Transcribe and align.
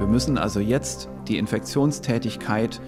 Wir 0.00 0.06
müssen 0.06 0.38
also 0.38 0.60
jetzt 0.60 1.10
die 1.28 1.36
Infektionstätigkeit 1.36 2.80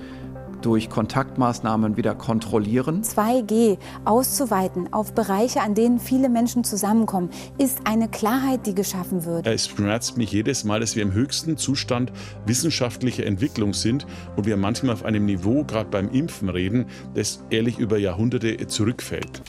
durch 0.63 0.89
Kontaktmaßnahmen 0.89 1.99
wieder 1.99 2.15
kontrollieren. 2.15 3.03
2G 3.03 3.77
auszuweiten 4.07 4.95
auf 4.95 5.13
Bereiche, 5.13 5.61
an 5.61 5.75
denen 5.75 5.99
viele 5.99 6.31
Menschen 6.31 6.65
zusammenkommen, 6.65 7.29
ist 7.59 7.81
eine 7.85 8.09
Klarheit, 8.09 8.67
die 8.67 8.75
geschaffen 8.75 9.27
wird. 9.27 9.47
Es 9.47 9.69
schmerzt 9.69 10.17
mich 10.17 10.33
jedes 10.33 10.65
Mal, 10.65 10.81
dass 10.81 10.97
wir 10.97 11.03
im 11.03 11.13
höchsten 11.13 11.59
Zustand 11.59 12.13
wissenschaftlicher 12.47 13.27
Entwicklung 13.27 13.75
sind 13.75 14.07
und 14.37 14.47
wir 14.47 14.57
manchmal 14.57 14.95
auf 14.95 15.05
einem 15.05 15.27
Niveau, 15.27 15.65
gerade 15.65 15.91
beim 15.91 16.09
Impfen 16.09 16.49
reden, 16.49 16.87
das 17.13 17.45
ehrlich 17.51 17.79
über 17.79 17.99
Jahrhunderte 17.99 18.67
zurückfällt. 18.69 19.43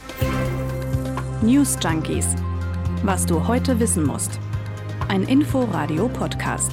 News 1.41 1.77
Junkies. 1.81 2.27
Was 3.03 3.25
du 3.25 3.47
heute 3.47 3.79
wissen 3.79 4.05
musst. 4.05 4.37
Ein 5.07 5.23
Info-Radio-Podcast. 5.23 6.71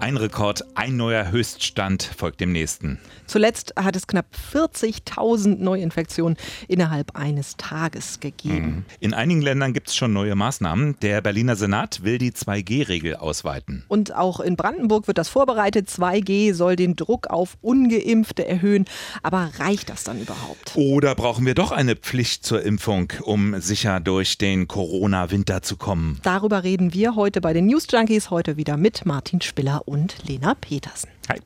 Ein 0.00 0.16
Rekord, 0.16 0.64
ein 0.76 0.96
neuer 0.96 1.32
Höchststand 1.32 2.04
folgt 2.04 2.40
dem 2.40 2.52
nächsten. 2.52 3.00
Zuletzt 3.26 3.74
hat 3.76 3.96
es 3.96 4.06
knapp 4.06 4.26
40.000 4.54 5.58
Neuinfektionen 5.58 6.38
innerhalb 6.68 7.16
eines 7.16 7.56
Tages 7.56 8.20
gegeben. 8.20 8.66
Mhm. 8.66 8.84
In 9.00 9.12
einigen 9.12 9.42
Ländern 9.42 9.72
gibt 9.72 9.88
es 9.88 9.96
schon 9.96 10.12
neue 10.12 10.36
Maßnahmen. 10.36 10.96
Der 11.02 11.20
Berliner 11.20 11.56
Senat 11.56 12.04
will 12.04 12.18
die 12.18 12.30
2G-Regel 12.30 13.16
ausweiten. 13.16 13.84
Und 13.88 14.14
auch 14.14 14.38
in 14.38 14.54
Brandenburg 14.54 15.08
wird 15.08 15.18
das 15.18 15.28
vorbereitet. 15.28 15.88
2G 15.88 16.54
soll 16.54 16.76
den 16.76 16.94
Druck 16.94 17.26
auf 17.26 17.58
ungeimpfte 17.60 18.46
erhöhen. 18.46 18.84
Aber 19.24 19.50
reicht 19.58 19.90
das 19.90 20.04
dann 20.04 20.20
überhaupt? 20.20 20.72
Oder 20.76 21.16
brauchen 21.16 21.44
wir 21.44 21.54
doch 21.54 21.72
eine 21.72 21.96
Pflicht 21.96 22.46
zur 22.46 22.62
Impfung, 22.62 23.12
um 23.22 23.60
sicher 23.60 23.98
durch 23.98 24.38
den 24.38 24.68
Corona-Winter 24.68 25.62
zu 25.62 25.76
kommen? 25.76 26.20
Darüber 26.22 26.62
reden 26.62 26.94
wir 26.94 27.16
heute 27.16 27.40
bei 27.40 27.52
den 27.52 27.66
News 27.66 27.88
Junkies. 27.90 28.30
Heute 28.30 28.56
wieder 28.56 28.76
mit 28.76 29.04
Martin 29.04 29.40
Spiller 29.40 29.87
und 29.88 30.16
Lena 30.26 30.54
Petersen. 30.54 31.10
Hi. 31.28 31.40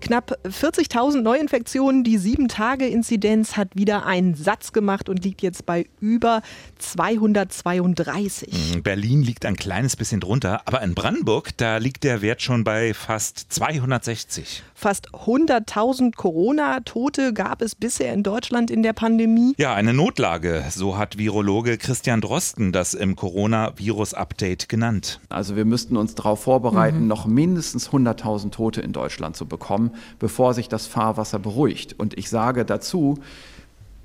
Knapp 0.00 0.38
40.000 0.44 1.22
Neuinfektionen, 1.22 2.04
die 2.04 2.18
7-Tage-Inzidenz 2.18 3.56
hat 3.56 3.74
wieder 3.74 4.06
einen 4.06 4.34
Satz 4.34 4.72
gemacht 4.72 5.08
und 5.08 5.24
liegt 5.24 5.42
jetzt 5.42 5.66
bei 5.66 5.86
über 6.00 6.42
232. 6.78 8.52
Mhm, 8.52 8.82
Berlin 8.82 9.22
liegt 9.22 9.44
ein 9.46 9.56
kleines 9.56 9.96
bisschen 9.96 10.20
drunter, 10.20 10.62
aber 10.66 10.82
in 10.82 10.94
Brandenburg, 10.94 11.56
da 11.56 11.78
liegt 11.78 12.04
der 12.04 12.22
Wert 12.22 12.40
schon 12.40 12.62
bei 12.62 12.94
fast 12.94 13.52
260. 13.52 14.62
Fast 14.78 15.08
100.000 15.14 16.14
Corona-Tote 16.14 17.32
gab 17.32 17.62
es 17.62 17.74
bisher 17.74 18.12
in 18.12 18.22
Deutschland 18.22 18.70
in 18.70 18.82
der 18.82 18.92
Pandemie. 18.92 19.54
Ja, 19.56 19.72
eine 19.74 19.94
Notlage, 19.94 20.64
so 20.70 20.98
hat 20.98 21.16
Virologe 21.16 21.78
Christian 21.78 22.20
Drosten 22.20 22.72
das 22.72 22.92
im 22.92 23.16
Corona-Virus-Update 23.16 24.68
genannt. 24.68 25.18
Also 25.30 25.56
wir 25.56 25.64
müssten 25.64 25.96
uns 25.96 26.14
darauf 26.14 26.42
vorbereiten, 26.42 27.00
mhm. 27.00 27.06
noch 27.08 27.24
mindestens 27.24 27.88
100.000 27.88 28.50
Tote 28.50 28.82
in 28.82 28.92
Deutschland 28.92 29.34
zu 29.34 29.46
bekommen 29.46 29.92
bevor 30.18 30.52
sich 30.52 30.68
das 30.68 30.86
Fahrwasser 30.86 31.38
beruhigt. 31.38 31.94
Und 31.98 32.18
ich 32.18 32.28
sage 32.28 32.64
dazu, 32.64 33.18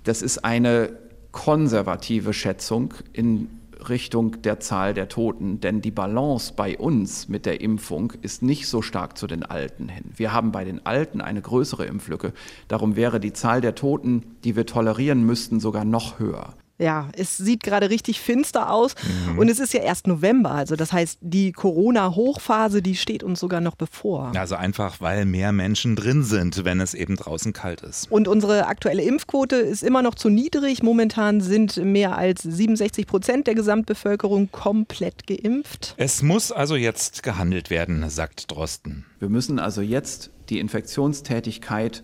das 0.05 0.21
ist 0.21 0.45
eine 0.45 0.89
konservative 1.31 2.33
Schätzung 2.33 2.93
in 3.13 3.60
Richtung 3.89 4.41
der 4.41 4.59
Zahl 4.59 4.93
der 4.93 5.09
Toten, 5.09 5.59
denn 5.59 5.81
die 5.81 5.91
Balance 5.91 6.53
bei 6.55 6.77
uns 6.77 7.27
mit 7.27 7.45
der 7.45 7.61
Impfung 7.61 8.13
ist 8.21 8.43
nicht 8.43 8.67
so 8.67 8.81
stark 8.81 9.17
zu 9.17 9.27
den 9.27 9.43
Alten 9.43 9.89
hin. 9.89 10.05
Wir 10.15 10.33
haben 10.33 10.51
bei 10.51 10.63
den 10.63 10.85
Alten 10.85 11.21
eine 11.21 11.41
größere 11.41 11.85
Impflücke. 11.85 12.33
Darum 12.67 12.95
wäre 12.95 13.19
die 13.19 13.33
Zahl 13.33 13.61
der 13.61 13.75
Toten, 13.75 14.37
die 14.43 14.55
wir 14.55 14.65
tolerieren 14.65 15.23
müssten, 15.23 15.59
sogar 15.59 15.85
noch 15.85 16.19
höher. 16.19 16.53
Ja, 16.81 17.09
es 17.15 17.37
sieht 17.37 17.61
gerade 17.61 17.89
richtig 17.89 18.19
finster 18.19 18.71
aus 18.71 18.95
mhm. 19.27 19.37
und 19.37 19.49
es 19.49 19.59
ist 19.59 19.73
ja 19.73 19.81
erst 19.81 20.07
November, 20.07 20.51
also 20.51 20.75
das 20.75 20.91
heißt, 20.91 21.19
die 21.21 21.51
Corona-Hochphase, 21.51 22.81
die 22.81 22.95
steht 22.95 23.23
uns 23.23 23.39
sogar 23.39 23.61
noch 23.61 23.75
bevor. 23.75 24.31
Also 24.35 24.55
einfach, 24.55 24.99
weil 24.99 25.25
mehr 25.25 25.51
Menschen 25.51 25.95
drin 25.95 26.23
sind, 26.23 26.65
wenn 26.65 26.81
es 26.81 26.93
eben 26.93 27.15
draußen 27.15 27.53
kalt 27.53 27.81
ist. 27.81 28.11
Und 28.11 28.27
unsere 28.27 28.65
aktuelle 28.65 29.03
Impfquote 29.03 29.57
ist 29.57 29.83
immer 29.83 30.01
noch 30.01 30.15
zu 30.15 30.29
niedrig. 30.29 30.81
Momentan 30.81 31.41
sind 31.41 31.77
mehr 31.77 32.17
als 32.17 32.41
67 32.41 33.05
Prozent 33.05 33.47
der 33.47 33.55
Gesamtbevölkerung 33.55 34.51
komplett 34.51 35.27
geimpft. 35.27 35.93
Es 35.97 36.23
muss 36.23 36.51
also 36.51 36.75
jetzt 36.75 37.21
gehandelt 37.21 37.69
werden, 37.69 38.09
sagt 38.09 38.51
Drosten. 38.51 39.05
Wir 39.19 39.29
müssen 39.29 39.59
also 39.59 39.81
jetzt 39.81 40.31
die 40.49 40.59
Infektionstätigkeit 40.59 42.03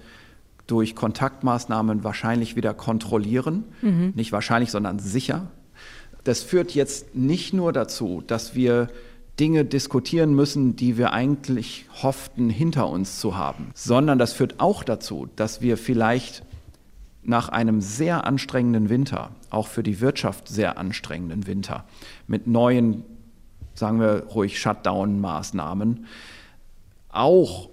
durch 0.67 0.95
Kontaktmaßnahmen 0.95 2.03
wahrscheinlich 2.03 2.55
wieder 2.55 2.73
kontrollieren. 2.73 3.63
Mhm. 3.81 4.13
Nicht 4.15 4.31
wahrscheinlich, 4.31 4.69
sondern 4.69 4.99
sicher. 4.99 5.47
Das 6.23 6.43
führt 6.43 6.71
jetzt 6.71 7.15
nicht 7.15 7.53
nur 7.53 7.71
dazu, 7.71 8.21
dass 8.25 8.53
wir 8.53 8.89
Dinge 9.39 9.65
diskutieren 9.65 10.33
müssen, 10.33 10.75
die 10.75 10.97
wir 10.97 11.13
eigentlich 11.13 11.85
hofften, 12.01 12.49
hinter 12.49 12.89
uns 12.89 13.19
zu 13.19 13.37
haben, 13.37 13.71
sondern 13.75 14.17
das 14.17 14.33
führt 14.33 14.59
auch 14.59 14.83
dazu, 14.83 15.27
dass 15.35 15.61
wir 15.61 15.77
vielleicht 15.77 16.43
nach 17.23 17.49
einem 17.49 17.81
sehr 17.81 18.25
anstrengenden 18.25 18.89
Winter, 18.89 19.31
auch 19.49 19.67
für 19.67 19.83
die 19.83 20.01
Wirtschaft 20.01 20.47
sehr 20.47 20.77
anstrengenden 20.77 21.45
Winter, 21.45 21.83
mit 22.25 22.47
neuen, 22.47 23.03
sagen 23.75 23.99
wir 23.99 24.23
ruhig, 24.33 24.59
Shutdown-Maßnahmen, 24.59 26.05
auch 27.09 27.69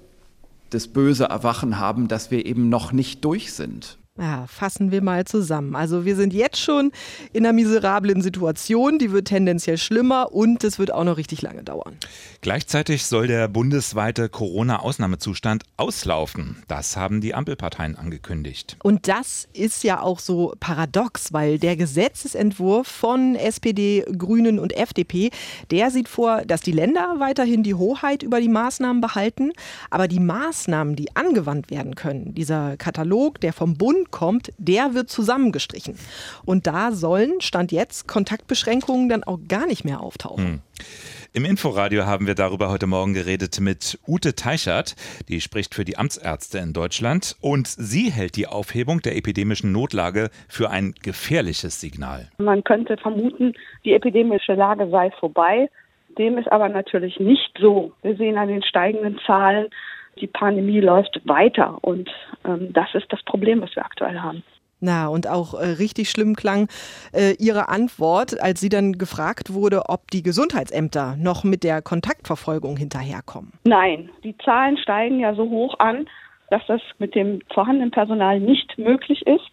das 0.75 0.89
böse 0.89 1.25
Erwachen 1.25 1.79
haben, 1.79 2.09
dass 2.09 2.31
wir 2.31 2.45
eben 2.45 2.69
noch 2.69 2.93
nicht 2.93 3.25
durch 3.25 3.53
sind. 3.53 3.99
Ja, 4.17 4.47
fassen 4.47 4.93
wir 4.93 5.03
mal 5.03 5.25
zusammen. 5.25 5.75
Also 5.75 6.05
wir 6.05 6.15
sind 6.15 6.33
jetzt 6.33 6.61
schon 6.61 6.93
in 7.33 7.45
einer 7.45 7.53
miserablen 7.53 8.23
Situation, 8.23 9.01
die 9.01 9.11
wird 9.11 9.27
tendenziell 9.27 9.77
schlimmer 9.77 10.33
und 10.33 10.63
es 10.63 10.79
wird 10.79 10.93
auch 10.93 11.03
noch 11.03 11.17
richtig 11.17 11.43
lange 11.43 11.65
dauern. 11.65 11.97
Gleichzeitig 12.41 13.07
soll 13.07 13.27
der 13.27 13.49
bundesweite 13.49 14.29
Corona-Ausnahmezustand 14.29 15.65
auslaufen. 15.77 16.63
Das 16.69 16.97
haben 16.97 17.21
die 17.23 17.35
Ampelparteien 17.35 17.97
angekündigt. 17.97 18.77
Und 18.85 19.09
das 19.09 19.49
ist 19.53 19.83
ja 19.83 20.01
auch 20.01 20.21
so 20.21 20.55
paradox, 20.61 21.33
weil 21.33 21.59
der 21.59 21.75
Gesetzesentwurf 21.75 22.87
von 22.87 23.35
SPD, 23.35 24.05
Grünen 24.17 24.61
und 24.61 24.77
FDP, 24.77 25.31
der 25.73 25.91
sieht 25.91 26.09
vor, 26.09 26.43
dass 26.43 26.61
die 26.61 26.71
Länder 26.71 27.17
weiterhin 27.19 27.65
die 27.65 27.75
Hoheit 27.75 28.23
über 28.23 28.41
die 28.41 28.49
Maßnahmen 28.49 29.01
behalten, 29.01 29.51
aber 29.91 30.07
die 30.07 30.21
Maßnahmen, 30.21 30.95
die 30.95 31.17
angewandt 31.17 31.69
werden 31.69 31.97
können, 31.97 32.33
dieser 32.33 32.77
Katalog, 32.77 33.41
der 33.41 33.53
vom 33.53 33.75
Bund 33.75 34.04
kommt, 34.11 34.53
der 34.59 34.95
wird 34.95 35.11
zusammengestrichen. 35.11 35.99
Und 36.45 36.67
da 36.67 36.93
sollen, 36.93 37.41
Stand 37.41 37.73
jetzt, 37.73 38.09
Kontaktbeschränkungen 38.09 39.09
dann 39.09 39.25
auch 39.25 39.39
gar 39.49 39.67
nicht 39.67 39.85
mehr 39.85 40.01
auftauchen. 40.01 40.45
Hm. 40.45 40.61
Im 41.37 41.45
Inforadio 41.45 42.07
haben 42.07 42.29
wir 42.29 42.37
darüber 42.37 42.71
heute 42.71 42.87
Morgen 42.87 43.13
geredet 43.13 43.59
mit 43.61 43.99
Ute 44.07 44.37
Teichert, 44.37 44.95
die 45.29 45.41
spricht 45.41 45.75
für 45.75 45.85
die 45.85 45.97
Amtsärzte 45.97 46.59
in 46.59 46.73
Deutschland 46.73 47.35
und 47.41 47.67
sie 47.67 48.13
hält 48.13 48.37
die 48.37 48.47
Aufhebung 48.47 49.03
der 49.03 49.17
epidemischen 49.17 49.73
Notlage 49.73 50.31
für 50.49 50.71
ein 50.71 50.95
gefährliches 51.03 51.81
Signal. 51.81 52.31
Man 52.39 52.63
könnte 52.63 52.97
vermuten, 52.99 53.55
die 53.85 53.95
epidemische 53.95 54.55
Lage 54.55 54.89
sei 54.91 55.11
vorbei. 55.19 55.69
Dem 56.17 56.39
ist 56.39 56.53
aber 56.53 56.69
natürlich 56.69 57.19
nicht 57.19 57.51
so. 57.59 57.93
Wir 58.03 58.15
sehen 58.15 58.39
an 58.39 58.47
den 58.47 58.63
steigenden 58.63 59.19
Zahlen, 59.27 59.71
die 60.21 60.27
Pandemie 60.27 60.81
läuft 60.81 61.21
weiter 61.25 61.79
und 61.83 62.11
ähm, 62.45 62.73
das 62.73 62.95
ist 62.95 63.07
das 63.11 63.23
Problem, 63.25 63.61
was 63.61 63.75
wir 63.75 63.85
aktuell 63.85 64.21
haben. 64.21 64.43
Na, 64.81 65.09
und 65.09 65.27
auch 65.27 65.55
äh, 65.55 65.65
richtig 65.79 66.11
schlimm 66.11 66.37
klang 66.37 66.69
äh, 67.15 67.33
Ihre 67.39 67.71
Antwort, 67.71 68.39
als 68.41 68.61
sie 68.61 68.69
dann 68.69 68.99
gefragt 68.99 69.55
wurde, 69.55 69.89
ob 69.89 70.11
die 70.11 70.23
Gesundheitsämter 70.23 71.17
noch 71.17 71.43
mit 71.43 71.65
der 71.65 71.81
Kontaktverfolgung 71.81 72.77
hinterherkommen. 72.77 73.53
Nein, 73.65 74.11
die 74.25 74.37
Zahlen 74.39 74.77
steigen 74.77 75.21
ja 75.21 75.35
so 75.35 75.49
hoch 75.49 75.79
an, 75.79 76.07
dass 76.51 76.61
das 76.67 76.83
mit 76.99 77.15
dem 77.15 77.41
vorhandenen 77.53 77.93
Personal 77.93 78.41
nicht 78.41 78.77
möglich 78.77 79.27
ist. 79.27 79.51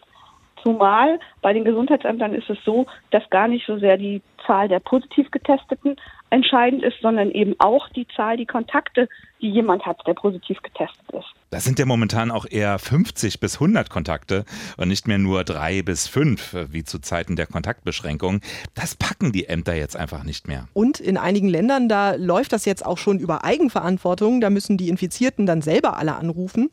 Zumal 0.63 1.19
bei 1.41 1.53
den 1.53 1.63
Gesundheitsämtern 1.63 2.35
ist 2.35 2.49
es 2.49 2.57
so, 2.65 2.85
dass 3.11 3.27
gar 3.29 3.47
nicht 3.47 3.65
so 3.65 3.79
sehr 3.79 3.97
die 3.97 4.21
Zahl 4.45 4.67
der 4.67 4.79
positiv 4.79 5.31
Getesteten 5.31 5.95
entscheidend 6.29 6.83
ist, 6.83 6.99
sondern 7.01 7.31
eben 7.31 7.55
auch 7.59 7.89
die 7.89 8.07
Zahl, 8.15 8.37
die 8.37 8.45
Kontakte, 8.45 9.07
die 9.41 9.49
jemand 9.49 9.85
hat, 9.85 10.01
der 10.05 10.13
positiv 10.13 10.61
getestet 10.61 11.09
ist. 11.11 11.25
Das 11.53 11.65
sind 11.65 11.79
ja 11.79 11.85
momentan 11.85 12.31
auch 12.31 12.45
eher 12.49 12.79
50 12.79 13.41
bis 13.41 13.55
100 13.55 13.89
Kontakte 13.89 14.45
und 14.77 14.87
nicht 14.87 15.05
mehr 15.05 15.17
nur 15.17 15.43
drei 15.43 15.81
bis 15.81 16.07
fünf, 16.07 16.55
wie 16.69 16.85
zu 16.85 16.99
Zeiten 16.99 17.35
der 17.35 17.45
Kontaktbeschränkung. 17.45 18.39
Das 18.73 18.95
packen 18.95 19.33
die 19.33 19.47
Ämter 19.47 19.73
jetzt 19.73 19.97
einfach 19.97 20.23
nicht 20.23 20.47
mehr. 20.47 20.69
Und 20.71 21.01
in 21.01 21.17
einigen 21.17 21.49
Ländern, 21.49 21.89
da 21.89 22.15
läuft 22.15 22.53
das 22.53 22.63
jetzt 22.63 22.85
auch 22.85 22.97
schon 22.97 23.19
über 23.19 23.43
Eigenverantwortung. 23.43 24.39
Da 24.39 24.49
müssen 24.49 24.77
die 24.77 24.87
Infizierten 24.87 25.45
dann 25.45 25.61
selber 25.61 25.97
alle 25.97 26.15
anrufen. 26.15 26.69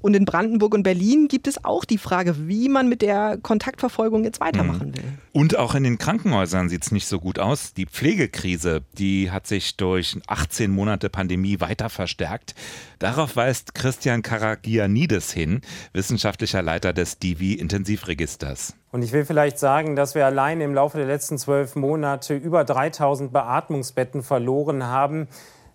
Und 0.00 0.14
in 0.14 0.24
Brandenburg 0.24 0.72
und 0.72 0.82
Berlin 0.82 1.28
gibt 1.28 1.46
es 1.46 1.62
auch 1.62 1.84
die 1.84 1.98
Frage, 1.98 2.48
wie 2.48 2.70
man 2.70 2.88
mit 2.88 3.02
der 3.02 3.36
Kontaktverfolgung 3.36 4.24
jetzt 4.24 4.40
weitermachen 4.40 4.88
mhm. 4.88 4.96
will. 4.96 5.04
Und 5.32 5.58
auch 5.58 5.74
in 5.74 5.82
den 5.82 5.98
Krankenhäusern 5.98 6.70
sieht 6.70 6.84
es 6.84 6.90
nicht 6.90 7.06
so 7.06 7.20
gut 7.20 7.38
aus. 7.38 7.74
Die 7.74 7.84
Pflegekrise, 7.84 8.82
die 8.96 9.30
hat 9.30 9.46
sich 9.46 9.76
durch 9.76 10.16
18 10.26 10.70
Monate 10.70 11.10
Pandemie 11.10 11.60
weiter 11.60 11.90
verstärkt. 12.12 12.54
Darauf 12.98 13.36
weist 13.36 13.74
Christian 13.74 14.22
Karagianidis 14.22 15.32
hin, 15.32 15.62
wissenschaftlicher 15.92 16.62
Leiter 16.62 16.92
des 16.92 17.18
Divi-Intensivregisters. 17.18 18.74
Und 18.90 19.02
ich 19.02 19.12
will 19.12 19.24
vielleicht 19.24 19.58
sagen, 19.58 19.96
dass 19.96 20.14
wir 20.14 20.26
allein 20.26 20.60
im 20.60 20.74
Laufe 20.74 20.98
der 20.98 21.06
letzten 21.06 21.38
zwölf 21.38 21.74
Monate 21.74 22.34
über 22.34 22.64
3000 22.64 23.32
Beatmungsbetten 23.32 24.22
verloren 24.22 24.84
haben. 24.84 25.28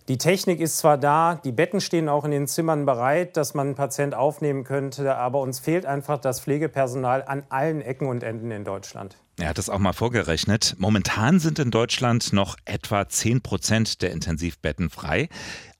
Die 0.07 0.17
Technik 0.17 0.61
ist 0.61 0.77
zwar 0.77 0.97
da, 0.97 1.41
die 1.43 1.51
Betten 1.51 1.81
stehen 1.81 2.07
auch 2.07 2.23
in 2.23 2.31
den 2.31 2.47
Zimmern 2.47 2.85
bereit, 2.85 3.35
dass 3.35 3.55
man 3.55 3.67
einen 3.67 3.75
Patient 3.75 4.13
aufnehmen 4.13 4.63
könnte, 4.63 5.15
aber 5.15 5.41
uns 5.41 5.59
fehlt 5.59 5.85
einfach 5.85 6.19
das 6.19 6.39
Pflegepersonal 6.39 7.23
an 7.27 7.43
allen 7.49 7.81
Ecken 7.81 8.07
und 8.07 8.23
Enden 8.23 8.51
in 8.51 8.63
Deutschland. 8.63 9.17
Er 9.39 9.49
hat 9.49 9.59
es 9.59 9.69
auch 9.69 9.77
mal 9.77 9.93
vorgerechnet. 9.93 10.75
Momentan 10.79 11.39
sind 11.39 11.59
in 11.59 11.69
Deutschland 11.69 12.33
noch 12.33 12.55
etwa 12.65 13.07
10 13.07 13.41
Prozent 13.41 14.01
der 14.01 14.11
Intensivbetten 14.11 14.89
frei. 14.89 15.29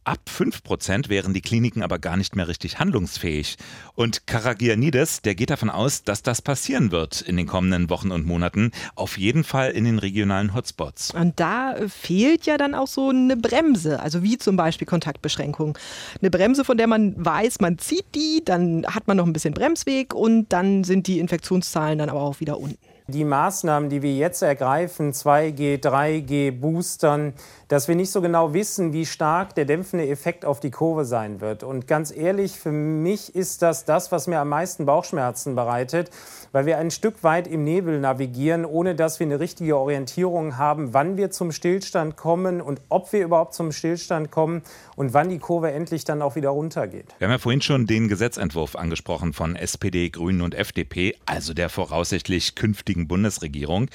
Ab 0.08 0.30
5 0.30 0.64
Prozent 0.64 1.10
wären 1.10 1.34
die 1.34 1.42
Kliniken 1.42 1.84
aber 1.84 2.00
gar 2.00 2.16
nicht 2.16 2.38
mehr 2.38 2.48
richtig 2.48 2.80
handlungsfähig. 2.80 3.58
Und 3.94 4.26
Karagianides, 4.26 5.22
der 5.22 5.36
geht 5.36 5.50
davon 5.50 5.70
aus, 5.70 6.04
dass 6.04 6.24
das 6.24 6.42
passieren 6.42 6.94
wird 6.94 7.20
in 7.20 7.36
den 7.36 7.46
kommenden 7.46 7.90
Wochen 7.90 8.12
und 8.12 8.26
Monaten. 8.26 8.72
Auf 8.96 9.18
jeden 9.18 9.44
Fall 9.44 9.72
in 9.72 9.84
den 9.84 10.00
regionalen 10.00 10.54
Hotspots. 10.54 11.12
Und 11.12 11.38
da 11.42 11.76
fehlt 11.90 12.46
ja 12.46 12.56
dann 12.56 12.74
auch 12.74 12.88
so 12.88 13.10
eine 13.10 13.36
Bremse, 13.36 14.00
also 14.00 14.24
wie 14.24 14.38
zum 14.38 14.56
Beispiel 14.56 14.88
Kontaktbeschränkungen. 14.88 15.74
Eine 16.22 16.32
Bremse, 16.32 16.64
von 16.64 16.78
der 16.78 16.88
man 16.88 17.14
weiß, 17.18 17.60
man 17.60 17.78
zieht 17.78 18.06
die, 18.16 18.42
dann 18.46 18.86
hat 18.88 19.10
man 19.10 19.18
noch 19.18 19.26
ein 19.26 19.34
bisschen 19.34 19.54
Bremsweg 19.54 20.14
und 20.14 20.54
dann 20.54 20.86
sind 20.86 21.08
die 21.08 21.20
Infektionszahlen 21.20 22.00
dann 22.00 22.08
aber 22.10 22.22
auch 22.22 22.40
wieder 22.40 22.62
unten. 22.62 22.78
Die 23.10 23.24
Maßnahmen, 23.24 23.90
die 23.90 24.02
wir 24.02 24.14
jetzt 24.14 24.42
ergreifen, 24.42 25.14
2G, 25.14 25.82
3G, 25.82 26.52
Boostern, 26.52 27.32
dass 27.70 27.88
wir 27.88 27.96
nicht 27.96 28.12
so 28.12 28.22
genau 28.22 28.54
wissen, 28.54 28.92
wie 28.92 29.06
stark 29.06 29.56
der 29.56 29.64
dämpfende 29.64 30.10
Effekt 30.10 30.44
auf 30.44 30.60
die 30.60 30.72
Kurve 30.72 31.06
sein 31.06 31.40
wird. 31.40 31.64
Und 31.64 31.88
ganz 31.88 32.16
ehrlich, 32.16 32.60
für 32.60 32.74
mich 32.74 33.34
ist 33.34 33.62
das 33.62 33.86
das, 33.86 34.12
was 34.12 34.28
mir 34.28 34.40
am 34.40 34.50
meisten 34.50 34.86
Bauchschmerzen 34.86 35.56
bereitet, 35.56 36.12
weil 36.52 36.66
wir 36.66 36.78
ein 36.80 36.92
Stück 36.92 37.24
weit 37.24 37.48
im 37.48 37.64
Nebel 37.64 38.02
navigieren, 38.02 38.66
ohne 38.66 38.94
dass 38.94 39.22
wir 39.22 39.28
eine 39.28 39.40
richtige 39.40 39.78
Orientierung 39.78 40.58
haben, 40.58 40.94
wann 40.94 41.16
wir 41.16 41.32
zum 41.32 41.54
Stillstand 41.54 42.18
kommen 42.18 42.60
und 42.60 42.82
ob 42.90 43.14
wir 43.14 43.24
überhaupt 43.24 43.54
zum 43.54 43.72
Stillstand 43.72 44.32
kommen 44.32 44.64
und 44.98 45.14
wann 45.14 45.30
die 45.30 45.40
Kurve 45.40 45.72
endlich 45.72 46.04
dann 46.04 46.22
auch 46.22 46.36
wieder 46.36 46.50
runtergeht. 46.50 47.16
Wir 47.20 47.28
haben 47.28 47.34
ja 47.34 47.38
vorhin 47.38 47.62
schon 47.62 47.86
den 47.86 48.10
Gesetzentwurf 48.10 48.76
angesprochen 48.76 49.32
von 49.32 49.56
SPD, 49.56 50.10
Grünen 50.10 50.42
und 50.42 50.56
FDP, 50.56 51.16
also 51.26 51.54
der 51.54 51.70
voraussichtlich 51.70 52.56
künftigen 52.56 52.97
Bundesregierung. 53.06 53.90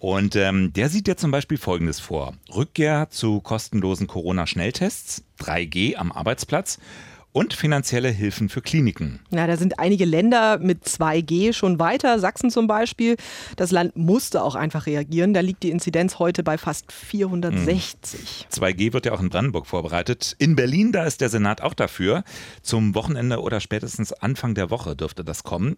Und 0.00 0.36
ähm, 0.36 0.74
der 0.74 0.90
sieht 0.90 1.08
ja 1.08 1.16
zum 1.16 1.30
Beispiel 1.30 1.56
Folgendes 1.56 2.00
vor. 2.00 2.34
Rückkehr 2.54 3.08
zu 3.08 3.40
kostenlosen 3.40 4.06
Corona-Schnelltests, 4.08 5.24
3G 5.38 5.96
am 5.96 6.12
Arbeitsplatz 6.12 6.78
und 7.34 7.52
finanzielle 7.52 8.10
Hilfen 8.10 8.48
für 8.48 8.62
Kliniken. 8.62 9.18
Ja, 9.30 9.48
da 9.48 9.56
sind 9.56 9.80
einige 9.80 10.04
Länder 10.04 10.58
mit 10.58 10.84
2G 10.84 11.52
schon 11.52 11.80
weiter. 11.80 12.20
Sachsen 12.20 12.48
zum 12.48 12.68
Beispiel. 12.68 13.16
Das 13.56 13.72
Land 13.72 13.96
musste 13.96 14.40
auch 14.44 14.54
einfach 14.54 14.86
reagieren. 14.86 15.34
Da 15.34 15.40
liegt 15.40 15.64
die 15.64 15.70
Inzidenz 15.70 16.20
heute 16.20 16.44
bei 16.44 16.58
fast 16.58 16.92
460. 16.92 18.46
2G 18.52 18.92
wird 18.92 19.06
ja 19.06 19.12
auch 19.12 19.20
in 19.20 19.30
Brandenburg 19.30 19.66
vorbereitet. 19.66 20.36
In 20.38 20.54
Berlin, 20.54 20.92
da 20.92 21.04
ist 21.06 21.20
der 21.20 21.28
Senat 21.28 21.60
auch 21.60 21.74
dafür. 21.74 22.22
Zum 22.62 22.94
Wochenende 22.94 23.40
oder 23.40 23.58
spätestens 23.58 24.12
Anfang 24.12 24.54
der 24.54 24.70
Woche 24.70 24.94
dürfte 24.94 25.24
das 25.24 25.42
kommen. 25.42 25.76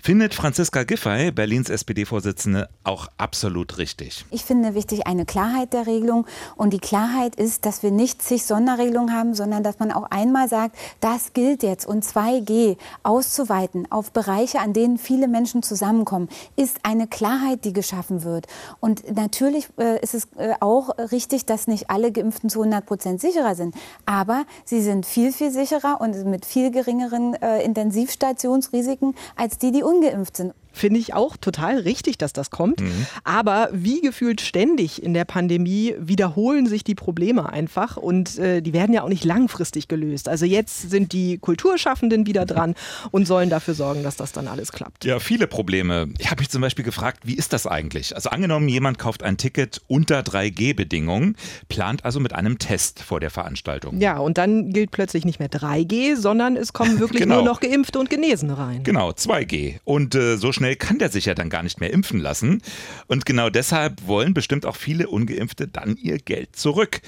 Findet 0.00 0.34
Franziska 0.34 0.84
Giffey, 0.84 1.32
Berlins 1.32 1.68
SPD-Vorsitzende, 1.68 2.68
auch 2.84 3.08
absolut 3.18 3.76
richtig. 3.78 4.24
Ich 4.30 4.44
finde 4.44 4.76
wichtig 4.76 5.08
eine 5.08 5.26
Klarheit 5.26 5.72
der 5.72 5.88
Regelung. 5.88 6.28
Und 6.54 6.72
die 6.72 6.78
Klarheit 6.78 7.34
ist, 7.34 7.66
dass 7.66 7.82
wir 7.82 7.90
nicht 7.90 8.22
zig 8.22 8.44
Sonderregelungen 8.44 9.12
haben, 9.12 9.34
sondern 9.34 9.64
dass 9.64 9.80
man 9.80 9.90
auch 9.90 10.04
einmal 10.12 10.48
sagt, 10.48 10.76
das 11.00 11.32
gilt 11.32 11.62
jetzt 11.62 11.86
und 11.86 12.04
2G 12.04 12.76
auszuweiten 13.02 13.90
auf 13.90 14.12
Bereiche, 14.12 14.60
an 14.60 14.72
denen 14.72 14.98
viele 14.98 15.28
Menschen 15.28 15.62
zusammenkommen, 15.62 16.28
ist 16.56 16.80
eine 16.82 17.06
Klarheit, 17.06 17.64
die 17.64 17.72
geschaffen 17.72 18.24
wird. 18.24 18.46
Und 18.80 19.14
natürlich 19.16 19.68
äh, 19.78 20.00
ist 20.00 20.14
es 20.14 20.28
äh, 20.36 20.54
auch 20.60 20.90
richtig, 21.10 21.46
dass 21.46 21.66
nicht 21.66 21.90
alle 21.90 22.12
Geimpften 22.12 22.50
zu 22.50 22.60
100 22.60 22.86
Prozent 22.86 23.20
sicherer 23.20 23.54
sind. 23.54 23.74
Aber 24.06 24.44
sie 24.64 24.82
sind 24.82 25.06
viel, 25.06 25.32
viel 25.32 25.50
sicherer 25.50 26.00
und 26.00 26.24
mit 26.26 26.44
viel 26.44 26.70
geringeren 26.70 27.34
äh, 27.34 27.62
Intensivstationsrisiken 27.62 29.14
als 29.36 29.58
die, 29.58 29.72
die 29.72 29.82
ungeimpft 29.82 30.36
sind. 30.36 30.54
Finde 30.72 31.00
ich 31.00 31.14
auch 31.14 31.36
total 31.36 31.78
richtig, 31.78 32.18
dass 32.18 32.32
das 32.32 32.50
kommt. 32.50 32.80
Mhm. 32.80 33.06
Aber 33.24 33.68
wie 33.72 34.00
gefühlt 34.00 34.40
ständig 34.40 35.02
in 35.02 35.14
der 35.14 35.24
Pandemie 35.24 35.94
wiederholen 35.98 36.66
sich 36.66 36.84
die 36.84 36.94
Probleme 36.94 37.52
einfach 37.52 37.96
und 37.96 38.38
äh, 38.38 38.60
die 38.60 38.72
werden 38.72 38.94
ja 38.94 39.02
auch 39.02 39.08
nicht 39.08 39.24
langfristig 39.24 39.88
gelöst. 39.88 40.28
Also 40.28 40.46
jetzt 40.46 40.90
sind 40.90 41.12
die 41.12 41.38
Kulturschaffenden 41.38 42.26
wieder 42.26 42.46
dran 42.46 42.74
und 43.10 43.26
sollen 43.26 43.50
dafür 43.50 43.74
sorgen, 43.74 44.02
dass 44.02 44.16
das 44.16 44.32
dann 44.32 44.48
alles 44.48 44.72
klappt. 44.72 45.04
Ja, 45.04 45.18
viele 45.18 45.46
Probleme. 45.46 46.08
Ich 46.18 46.30
habe 46.30 46.40
mich 46.40 46.50
zum 46.50 46.62
Beispiel 46.62 46.84
gefragt, 46.84 47.20
wie 47.24 47.34
ist 47.34 47.52
das 47.52 47.66
eigentlich? 47.66 48.14
Also 48.14 48.30
angenommen, 48.30 48.68
jemand 48.68 48.98
kauft 48.98 49.22
ein 49.22 49.36
Ticket 49.36 49.82
unter 49.88 50.20
3G-Bedingungen, 50.20 51.36
plant 51.68 52.04
also 52.04 52.20
mit 52.20 52.34
einem 52.34 52.58
Test 52.58 53.02
vor 53.02 53.20
der 53.20 53.30
Veranstaltung. 53.30 54.00
Ja, 54.00 54.18
und 54.18 54.38
dann 54.38 54.72
gilt 54.72 54.90
plötzlich 54.90 55.24
nicht 55.24 55.38
mehr 55.38 55.50
3G, 55.50 56.16
sondern 56.16 56.56
es 56.56 56.72
kommen 56.72 56.98
wirklich 57.00 57.22
genau. 57.22 57.36
nur 57.36 57.44
noch 57.44 57.60
Geimpfte 57.60 57.98
und 57.98 58.10
Genesene 58.10 58.56
rein. 58.56 58.82
Genau, 58.84 59.10
2G. 59.10 59.80
Und 59.84 60.14
äh, 60.14 60.36
so 60.36 60.52
schnell 60.52 60.61
kann 60.76 60.98
der 60.98 61.10
sich 61.10 61.26
ja 61.26 61.34
dann 61.34 61.50
gar 61.50 61.62
nicht 61.62 61.80
mehr 61.80 61.92
impfen 61.92 62.20
lassen. 62.20 62.62
Und 63.06 63.26
genau 63.26 63.50
deshalb 63.50 64.06
wollen 64.06 64.34
bestimmt 64.34 64.66
auch 64.66 64.76
viele 64.76 65.08
Ungeimpfte 65.08 65.68
dann 65.68 65.96
ihr 65.96 66.18
Geld 66.18 66.56
zurück. 66.56 67.00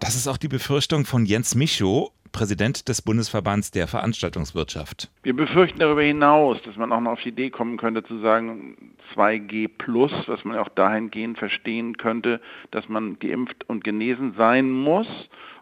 Das 0.00 0.14
ist 0.14 0.28
auch 0.28 0.38
die 0.38 0.48
Befürchtung 0.48 1.04
von 1.04 1.26
Jens 1.26 1.54
Michow, 1.54 2.10
Präsident 2.32 2.88
des 2.88 3.02
Bundesverbands 3.02 3.70
der 3.70 3.86
Veranstaltungswirtschaft. 3.86 5.10
Wir 5.22 5.36
befürchten 5.36 5.78
darüber 5.78 6.02
hinaus, 6.02 6.58
dass 6.62 6.76
man 6.76 6.90
auch 6.92 7.00
noch 7.00 7.12
auf 7.12 7.20
die 7.22 7.28
Idee 7.28 7.50
kommen 7.50 7.76
könnte 7.76 8.02
zu 8.02 8.18
sagen 8.20 8.94
2G 9.14 9.68
plus, 9.76 10.12
was 10.26 10.44
man 10.44 10.56
auch 10.56 10.70
dahingehend 10.70 11.38
verstehen 11.38 11.98
könnte, 11.98 12.40
dass 12.70 12.88
man 12.88 13.18
geimpft 13.18 13.68
und 13.68 13.84
genesen 13.84 14.34
sein 14.36 14.70
muss 14.70 15.06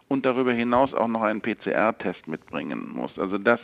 und 0.07 0.25
darüber 0.25 0.53
hinaus 0.53 0.93
auch 0.93 1.07
noch 1.07 1.21
einen 1.21 1.41
PCR-Test 1.41 2.27
mitbringen 2.27 2.89
muss. 2.93 3.11
Also 3.17 3.37
das 3.37 3.59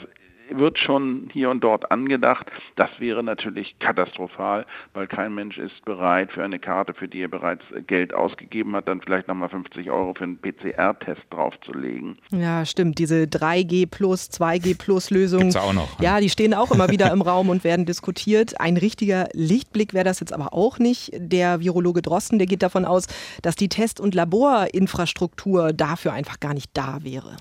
wird 0.51 0.77
schon 0.79 1.29
hier 1.31 1.49
und 1.49 1.63
dort 1.63 1.91
angedacht. 1.91 2.47
Das 2.75 2.89
wäre 2.99 3.23
natürlich 3.23 3.77
katastrophal, 3.79 4.65
weil 4.93 5.07
kein 5.07 5.33
Mensch 5.35 5.57
ist 5.57 5.83
bereit, 5.85 6.31
für 6.31 6.43
eine 6.43 6.59
Karte, 6.59 6.93
für 6.93 7.07
die 7.07 7.21
er 7.21 7.27
bereits 7.27 7.63
Geld 7.87 8.13
ausgegeben 8.13 8.75
hat, 8.75 8.87
dann 8.87 9.01
vielleicht 9.01 9.27
nochmal 9.27 9.49
50 9.49 9.89
Euro 9.89 10.13
für 10.13 10.23
einen 10.23 10.39
PCR-Test 10.39 11.21
draufzulegen. 11.29 12.17
Ja, 12.31 12.65
stimmt. 12.65 12.99
Diese 12.99 13.23
3G 13.23 13.87
plus, 13.89 14.29
2G 14.29 14.77
plus 14.77 15.09
Lösungen. 15.09 15.55
auch 15.55 15.73
noch. 15.73 15.99
Ja, 16.01 16.19
die 16.19 16.29
stehen 16.29 16.53
auch 16.53 16.71
immer 16.71 16.89
wieder 16.89 17.11
im 17.11 17.21
Raum 17.27 17.49
und 17.49 17.63
werden 17.63 17.85
diskutiert. 17.85 18.59
Ein 18.59 18.77
richtiger 18.77 19.27
Lichtblick 19.33 19.93
wäre 19.93 20.05
das 20.05 20.19
jetzt 20.19 20.33
aber 20.33 20.53
auch 20.53 20.79
nicht. 20.79 21.11
Der 21.15 21.59
Virologe 21.59 22.01
Drosten, 22.01 22.37
der 22.37 22.47
geht 22.47 22.63
davon 22.63 22.85
aus, 22.85 23.07
dass 23.41 23.55
die 23.55 23.69
Test- 23.69 23.99
und 23.99 24.15
Laborinfrastruktur 24.15 25.73
dafür 25.73 26.13
einfach 26.13 26.39
gar 26.39 26.53
nicht 26.53 26.69
da 26.73 26.99
wäre. 27.01 27.37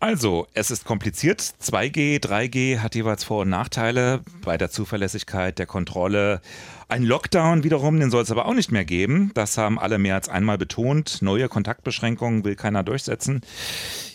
Also, 0.00 0.46
es 0.54 0.70
ist 0.70 0.84
kompliziert. 0.84 1.40
2G, 1.40 2.20
3G 2.20 2.78
hat 2.78 2.94
jeweils 2.94 3.24
Vor- 3.24 3.42
und 3.42 3.48
Nachteile 3.48 4.20
bei 4.44 4.56
der 4.56 4.70
Zuverlässigkeit, 4.70 5.58
der 5.58 5.66
Kontrolle. 5.66 6.40
Ein 6.86 7.02
Lockdown 7.02 7.64
wiederum, 7.64 7.98
den 7.98 8.12
soll 8.12 8.22
es 8.22 8.30
aber 8.30 8.46
auch 8.46 8.54
nicht 8.54 8.70
mehr 8.70 8.84
geben. 8.84 9.32
Das 9.34 9.58
haben 9.58 9.76
alle 9.76 9.98
mehr 9.98 10.14
als 10.14 10.28
einmal 10.28 10.56
betont. 10.56 11.20
Neue 11.20 11.48
Kontaktbeschränkungen 11.48 12.44
will 12.44 12.54
keiner 12.54 12.84
durchsetzen. 12.84 13.40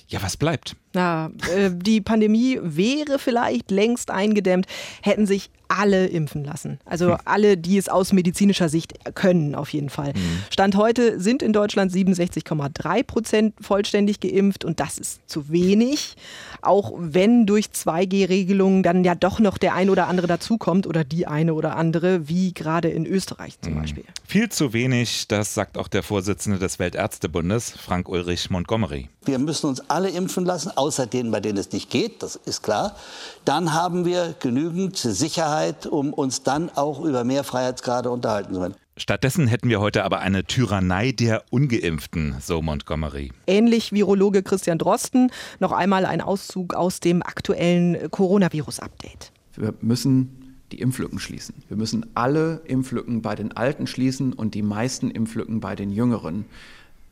Ja, 0.07 0.23
was 0.23 0.37
bleibt? 0.37 0.77
Ja, 0.95 1.31
äh, 1.55 1.71
die 1.73 2.01
Pandemie 2.01 2.59
wäre 2.61 3.17
vielleicht 3.19 3.71
längst 3.71 4.11
eingedämmt, 4.11 4.67
hätten 5.01 5.25
sich 5.25 5.49
alle 5.67 6.05
impfen 6.05 6.43
lassen. 6.43 6.79
Also 6.85 7.13
hm. 7.13 7.17
alle, 7.25 7.57
die 7.57 7.77
es 7.77 7.89
aus 7.89 8.13
medizinischer 8.13 8.69
Sicht 8.69 8.93
können, 9.15 9.55
auf 9.55 9.69
jeden 9.69 9.89
Fall. 9.89 10.13
Hm. 10.13 10.43
Stand 10.51 10.75
heute 10.75 11.19
sind 11.19 11.41
in 11.41 11.53
Deutschland 11.53 11.91
67,3 11.91 13.03
Prozent 13.03 13.55
vollständig 13.59 14.19
geimpft 14.19 14.65
und 14.65 14.79
das 14.79 14.97
ist 14.97 15.21
zu 15.27 15.49
wenig. 15.49 16.15
Auch 16.61 16.93
wenn 16.97 17.45
durch 17.45 17.67
2G-Regelungen 17.67 18.83
dann 18.83 19.03
ja 19.03 19.15
doch 19.15 19.39
noch 19.39 19.57
der 19.57 19.73
ein 19.73 19.89
oder 19.89 20.07
andere 20.07 20.27
dazukommt 20.27 20.85
oder 20.85 21.03
die 21.03 21.27
eine 21.27 21.53
oder 21.53 21.75
andere, 21.75 22.29
wie 22.29 22.53
gerade 22.53 22.89
in 22.89 23.05
Österreich 23.05 23.59
zum 23.61 23.73
hm. 23.73 23.81
Beispiel. 23.81 24.03
Viel 24.25 24.49
zu 24.49 24.73
wenig, 24.73 25.27
das 25.27 25.53
sagt 25.53 25.77
auch 25.77 25.87
der 25.87 26.03
Vorsitzende 26.03 26.59
des 26.59 26.77
Weltärztebundes, 26.77 27.71
Frank 27.71 28.09
Ulrich 28.09 28.49
Montgomery. 28.49 29.09
Wir 29.25 29.39
müssen 29.39 29.67
uns 29.67 29.89
alle 29.89 30.09
impfen 30.09 30.45
lassen, 30.45 30.71
außer 30.83 31.07
denen, 31.07 31.31
bei 31.31 31.39
denen 31.39 31.57
es 31.57 31.71
nicht 31.71 31.89
geht, 31.89 32.21
das 32.21 32.35
ist 32.35 32.61
klar. 32.61 32.97
Dann 33.45 33.73
haben 33.73 34.03
wir 34.03 34.35
genügend 34.39 34.97
Sicherheit, 34.97 35.87
um 35.87 36.11
uns 36.13 36.43
dann 36.43 36.69
auch 36.75 36.99
über 37.05 37.23
mehr 37.23 37.45
Freiheitsgrade 37.45 38.09
unterhalten 38.11 38.53
zu 38.53 38.59
können. 38.59 38.75
Stattdessen 38.97 39.47
hätten 39.47 39.69
wir 39.69 39.79
heute 39.79 40.03
aber 40.03 40.19
eine 40.19 40.43
Tyrannei 40.43 41.13
der 41.13 41.43
Ungeimpften, 41.51 42.35
so 42.41 42.61
Montgomery. 42.61 43.31
Ähnlich 43.47 43.93
Virologe 43.93 44.43
Christian 44.43 44.77
Drosten. 44.77 45.31
Noch 45.59 45.71
einmal 45.71 46.05
ein 46.05 46.19
Auszug 46.19 46.73
aus 46.73 46.99
dem 46.99 47.23
aktuellen 47.23 48.11
Coronavirus-Update. 48.11 49.31
Wir 49.55 49.73
müssen 49.79 50.59
die 50.73 50.81
Impflücken 50.81 51.17
schließen. 51.17 51.55
Wir 51.69 51.77
müssen 51.77 52.07
alle 52.13 52.61
Impflücken 52.65 53.21
bei 53.21 53.35
den 53.35 53.55
Alten 53.55 53.87
schließen 53.87 54.33
und 54.33 54.53
die 54.53 54.63
meisten 54.63 55.09
Impflücken 55.09 55.61
bei 55.61 55.75
den 55.75 55.91
Jüngeren. 55.91 56.45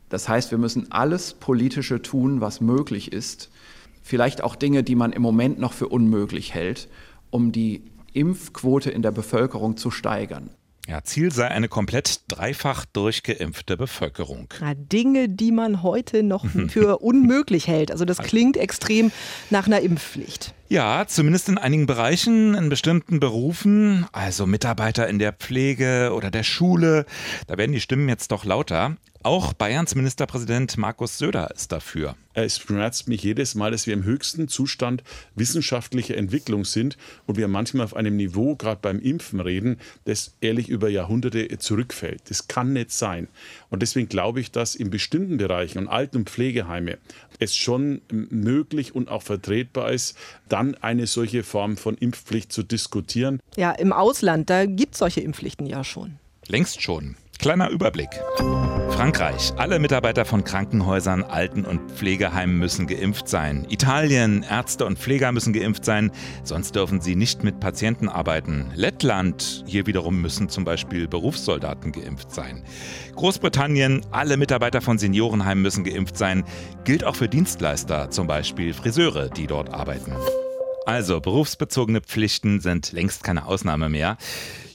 Das 0.10 0.28
heißt, 0.28 0.52
wir 0.52 0.58
müssen 0.58 0.92
alles 0.92 1.34
Politische 1.34 2.02
tun, 2.02 2.42
was 2.42 2.60
möglich 2.60 3.14
ist, 3.14 3.50
vielleicht 4.12 4.44
auch 4.44 4.58
Dinge, 4.58 4.84
die 4.84 4.96
man 4.96 5.14
im 5.14 5.22
Moment 5.22 5.58
noch 5.58 5.72
für 5.72 5.88
unmöglich 5.88 6.54
hält, 6.54 6.90
um 7.30 7.54
die 7.54 7.84
Impfquote 8.12 8.92
in 8.92 9.02
der 9.02 9.12
Bevölkerung 9.12 9.78
zu 9.78 9.90
steigern. 9.90 10.50
Ja, 10.86 11.02
Ziel 11.06 11.32
sei 11.32 11.48
eine 11.48 11.70
komplett 11.70 12.20
dreifach 12.28 12.84
durchgeimpfte 12.84 13.78
Bevölkerung. 13.78 14.50
Ja, 14.60 14.74
Dinge, 14.74 15.30
die 15.30 15.54
man 15.54 15.82
heute 15.82 16.24
noch 16.24 16.46
für 16.68 16.98
unmöglich 16.98 17.68
hält. 17.68 17.90
Also 17.90 18.04
das 18.04 18.18
klingt 18.18 18.58
extrem 18.58 19.14
nach 19.50 19.66
einer 19.66 19.80
Impfpflicht. 19.80 20.54
Ja, 20.72 21.06
zumindest 21.06 21.50
in 21.50 21.58
einigen 21.58 21.86
Bereichen, 21.86 22.56
in 22.56 22.70
bestimmten 22.70 23.20
Berufen, 23.20 24.06
also 24.14 24.46
Mitarbeiter 24.46 25.06
in 25.10 25.20
der 25.20 25.34
Pflege 25.34 26.14
oder 26.16 26.32
der 26.32 26.44
Schule, 26.44 27.06
da 27.48 27.58
werden 27.58 27.74
die 27.74 27.82
Stimmen 27.82 28.08
jetzt 28.08 28.32
doch 28.32 28.46
lauter. 28.46 28.96
Auch 29.24 29.52
Bayerns 29.54 29.94
Ministerpräsident 29.94 30.78
Markus 30.78 31.20
Söder 31.20 31.52
ist 31.52 31.72
dafür. 31.74 32.16
Es 32.34 32.58
schmerzt 32.58 33.08
mich 33.08 33.22
jedes 33.22 33.54
Mal, 33.54 33.70
dass 33.70 33.86
wir 33.86 33.94
im 33.94 34.04
höchsten 34.04 34.48
Zustand 34.48 35.04
wissenschaftlicher 35.36 36.18
Entwicklung 36.18 36.66
sind 36.66 36.98
und 37.28 37.38
wir 37.38 37.48
manchmal 37.48 37.84
auf 37.84 37.96
einem 37.96 38.16
Niveau, 38.16 38.56
gerade 38.56 38.80
beim 38.82 39.00
Impfen 39.00 39.40
reden, 39.40 39.78
das 40.06 40.34
ehrlich 40.42 40.70
über 40.70 40.90
Jahrhunderte 40.90 41.56
zurückfällt. 41.60 42.22
Das 42.30 42.48
kann 42.48 42.74
nicht 42.74 42.92
sein. 42.92 43.28
Und 43.70 43.82
deswegen 43.82 44.08
glaube 44.10 44.40
ich, 44.40 44.52
dass 44.52 44.74
in 44.74 44.90
bestimmten 44.90 45.38
Bereichen 45.38 45.80
und 45.80 45.88
Alten- 45.88 46.18
und 46.18 46.30
Pflegeheime 46.30 46.98
es 47.42 47.56
schon 47.56 48.02
möglich 48.10 48.96
und 48.96 49.10
auch 49.10 49.24
vertretbar 49.24 49.92
ist, 49.92 50.16
dann 50.48 50.76
eine 50.76 51.08
solche 51.08 51.44
Form 51.44 51.76
von 51.76 51.96
Impfpflicht 51.96 52.54
zu 52.54 52.64
diskutieren. 52.64 53.40
Ja, 53.58 53.72
im 53.72 53.92
Ausland, 53.92 54.50
da 54.50 54.66
gibt 54.66 54.94
es 54.94 55.00
solche 55.00 55.22
Impfpflichten 55.22 55.66
ja 55.66 55.84
schon. 55.84 56.18
Längst 56.48 56.82
schon. 56.82 57.16
Kleiner 57.40 57.70
Überblick. 57.70 58.10
Frankreich. 59.02 59.52
Alle 59.58 59.80
Mitarbeiter 59.80 60.26
von 60.26 60.44
Krankenhäusern, 60.44 61.24
Alten- 61.24 61.66
und 61.66 61.92
Pflegeheimen 61.92 62.60
müssen 62.60 62.86
geimpft 62.86 63.28
sein. 63.28 63.66
Italien. 63.68 64.46
Ärzte 64.48 64.86
und 64.86 65.00
Pfleger 65.00 65.32
müssen 65.32 65.54
geimpft 65.54 65.84
sein, 65.84 66.12
sonst 66.44 66.76
dürfen 66.76 67.02
sie 67.02 67.16
nicht 67.16 67.44
mit 67.44 67.60
Patienten 67.60 68.08
arbeiten. 68.08 68.70
Lettland. 68.76 69.64
Hier 69.66 69.88
wiederum 69.88 70.22
müssen 70.22 70.50
zum 70.50 70.66
Beispiel 70.66 71.08
Berufssoldaten 71.08 71.92
geimpft 71.92 72.32
sein. 72.32 72.62
Großbritannien. 73.16 74.06
Alle 74.12 74.38
Mitarbeiter 74.38 74.82
von 74.82 75.00
Seniorenheimen 75.00 75.64
müssen 75.64 75.84
geimpft 75.84 76.16
sein. 76.16 76.44
Gilt 76.84 77.04
auch 77.04 77.16
für 77.16 77.28
Dienstleister, 77.28 78.12
zum 78.12 78.28
Beispiel 78.28 78.72
Friseure, 78.72 79.30
die 79.30 79.48
dort 79.48 79.74
arbeiten. 79.74 80.14
Also, 80.86 81.22
berufsbezogene 81.22 82.02
Pflichten 82.02 82.60
sind 82.60 82.92
längst 82.92 83.24
keine 83.24 83.46
Ausnahme 83.46 83.90
mehr. 83.90 84.18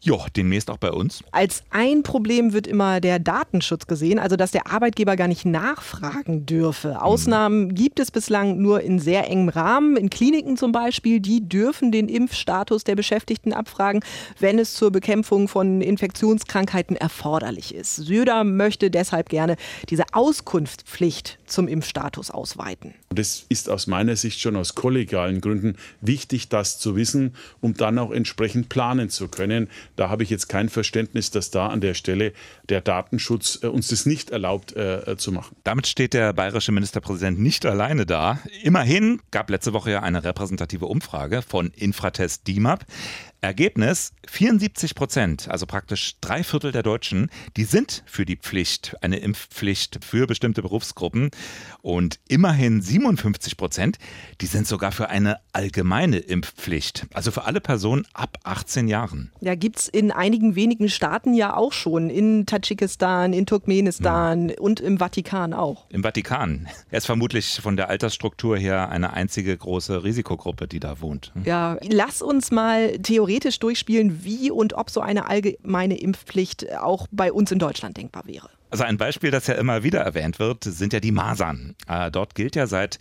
Ja, 0.07 0.19
demnächst 0.37 0.71
auch 0.71 0.77
bei 0.77 0.93
uns. 0.93 1.25
Als 1.33 1.65
ein 1.71 2.05
Problem 2.05 2.53
wird 2.53 2.69
immer 2.69 3.01
der 3.01 3.19
Datenschutz 3.19 3.89
gesehen, 3.89 4.21
also 4.21 4.37
dass 4.37 4.53
der 4.53 4.69
Arbeitgeber 4.71 5.17
gar 5.17 5.27
nicht 5.27 5.45
nachfragen 5.45 6.47
dürfe. 6.47 7.03
Ausnahmen 7.03 7.75
gibt 7.75 7.99
es 7.99 8.13
bislang 8.13 8.63
nur 8.63 8.83
in 8.83 9.01
sehr 9.01 9.29
engem 9.29 9.49
Rahmen. 9.49 9.97
In 9.97 10.09
Kliniken 10.09 10.57
zum 10.57 10.71
Beispiel, 10.71 11.19
die 11.19 11.49
dürfen 11.49 11.91
den 11.91 12.09
Impfstatus 12.09 12.85
der 12.85 12.95
Beschäftigten 12.95 13.53
abfragen, 13.53 14.01
wenn 14.39 14.61
es 14.61 14.75
zur 14.75 14.93
Bekämpfung 14.93 15.49
von 15.49 15.81
Infektionskrankheiten 15.81 16.95
erforderlich 16.95 17.75
ist. 17.75 17.97
Söder 17.97 18.45
möchte 18.45 18.93
deshalb 18.93 19.29
gerne 19.29 19.57
diese 19.89 20.05
Auskunftspflicht 20.13 21.41
zum 21.47 21.67
Impfstatus 21.67 22.31
ausweiten. 22.31 22.95
Das 23.17 23.45
ist 23.49 23.69
aus 23.69 23.87
meiner 23.87 24.17
Sicht 24.17 24.41
schon 24.41 24.57
aus 24.57 24.75
kollegialen 24.75 25.41
Gründen 25.41 25.77
wichtig, 26.01 26.49
das 26.49 26.79
zu 26.79 26.97
wissen, 26.97 27.35
um 27.61 27.75
dann 27.75 27.99
auch 27.99 28.11
entsprechend 28.11 28.69
planen 28.69 29.11
zu 29.11 29.29
können. 29.29 29.69
Da 29.97 30.09
habe 30.09 30.23
ich 30.23 30.31
jetzt 30.31 30.49
kein 30.49 30.69
Verständnis, 30.69 31.31
dass 31.31 31.51
da 31.51 31.69
an 31.69 31.81
der 31.81 31.95
Stelle 31.95 32.33
der 32.69 32.81
Datenschutz 32.81 33.61
äh, 33.63 33.67
uns 33.67 33.89
das 33.89 34.07
nicht 34.07 34.31
erlaubt 34.31 34.77
äh, 34.77 35.17
zu 35.17 35.33
machen. 35.33 35.57
Damit 35.65 35.87
steht 35.87 36.15
der 36.15 36.33
bayerische 36.33 36.73
Ministerpräsident 36.73 37.41
nicht 37.41 37.67
alleine 37.67 38.07
da. 38.07 38.39
Immerhin 38.63 39.21
gab 39.31 39.51
letzte 39.51 39.73
Woche 39.73 39.91
ja 39.91 40.03
eine 40.03 40.23
repräsentative 40.23 40.87
Umfrage 40.87 41.43
von 41.43 41.71
Infratest 41.75 42.47
DIMAP. 42.47 42.85
Ergebnis, 43.41 44.13
74 44.27 44.95
Prozent, 44.95 45.49
also 45.49 45.67
praktisch 45.67 46.17
drei 46.21 46.43
Viertel 46.43 46.73
der 46.73 46.83
Deutschen, 46.83 47.31
die 47.57 47.65
sind 47.65 48.03
für 48.07 48.25
die 48.25 48.37
Pflicht, 48.37 48.97
eine 49.03 49.19
Impfpflicht 49.19 50.05
für 50.05 50.27
bestimmte 50.27 50.63
Berufsgruppen. 50.63 51.31
Und 51.83 52.19
immerhin 52.29 52.83
57 52.83 53.57
Prozent, 53.57 53.99
die 54.41 54.47
sind 54.47 54.67
sogar 54.67 54.91
für 54.91 55.09
eine 55.09 55.39
allgemeine 55.53 56.19
Impfpflicht, 56.19 57.07
also 57.15 57.31
für 57.31 57.45
alle 57.45 57.61
Personen 57.61 58.07
ab 58.15 58.39
18 58.43 58.89
Jahren. 58.89 59.31
Ja, 59.41 59.55
gibt 59.55 59.79
es 59.79 59.89
in 59.89 60.11
einigen 60.11 60.57
wenigen 60.57 60.89
Staaten 60.89 61.35
ja 61.35 61.57
auch 61.57 61.73
schon, 61.73 62.11
in 62.11 62.47
Tadschikistan, 62.47 63.33
in 63.33 63.47
Turkmenistan 63.47 64.49
ja. 64.49 64.59
und 64.59 64.81
im 64.81 64.99
Vatikan 64.99 65.53
auch. 65.53 65.87
Im 65.91 66.03
Vatikan. 66.03 66.69
Er 66.91 66.99
ist 66.99 67.07
vermutlich 67.07 67.61
von 67.63 67.77
der 67.77 67.89
Altersstruktur 67.91 68.57
her 68.57 68.89
eine 68.89 69.13
einzige 69.13 69.57
große 69.57 70.03
Risikogruppe, 70.03 70.67
die 70.67 70.81
da 70.81 71.01
wohnt. 71.01 71.33
Ja, 71.45 71.79
lass 71.89 72.23
uns 72.23 72.51
mal 72.51 72.99
theoretisch 72.99 73.36
durchspielen, 73.59 74.25
wie 74.25 74.51
und 74.51 74.75
ob 74.75 74.91
so 74.91 75.01
eine 75.01 75.29
allgemeine 75.29 75.99
Impfpflicht 75.99 76.73
auch 76.79 77.07
bei 77.11 77.33
uns 77.33 77.51
in 77.53 77.59
Deutschland 77.59 77.97
denkbar 77.97 78.27
wäre. 78.27 78.51
Also 78.71 78.85
ein 78.85 78.97
Beispiel, 78.97 79.31
das 79.31 79.47
ja 79.47 79.55
immer 79.55 79.83
wieder 79.83 80.01
erwähnt 80.01 80.39
wird, 80.39 80.65
sind 80.65 80.93
ja 80.93 81.01
die 81.01 81.13
Masern. 81.13 81.77
Äh, 81.89 82.11
dort 82.11 82.35
gilt 82.35 82.57
ja 82.57 82.67
seit 82.67 82.99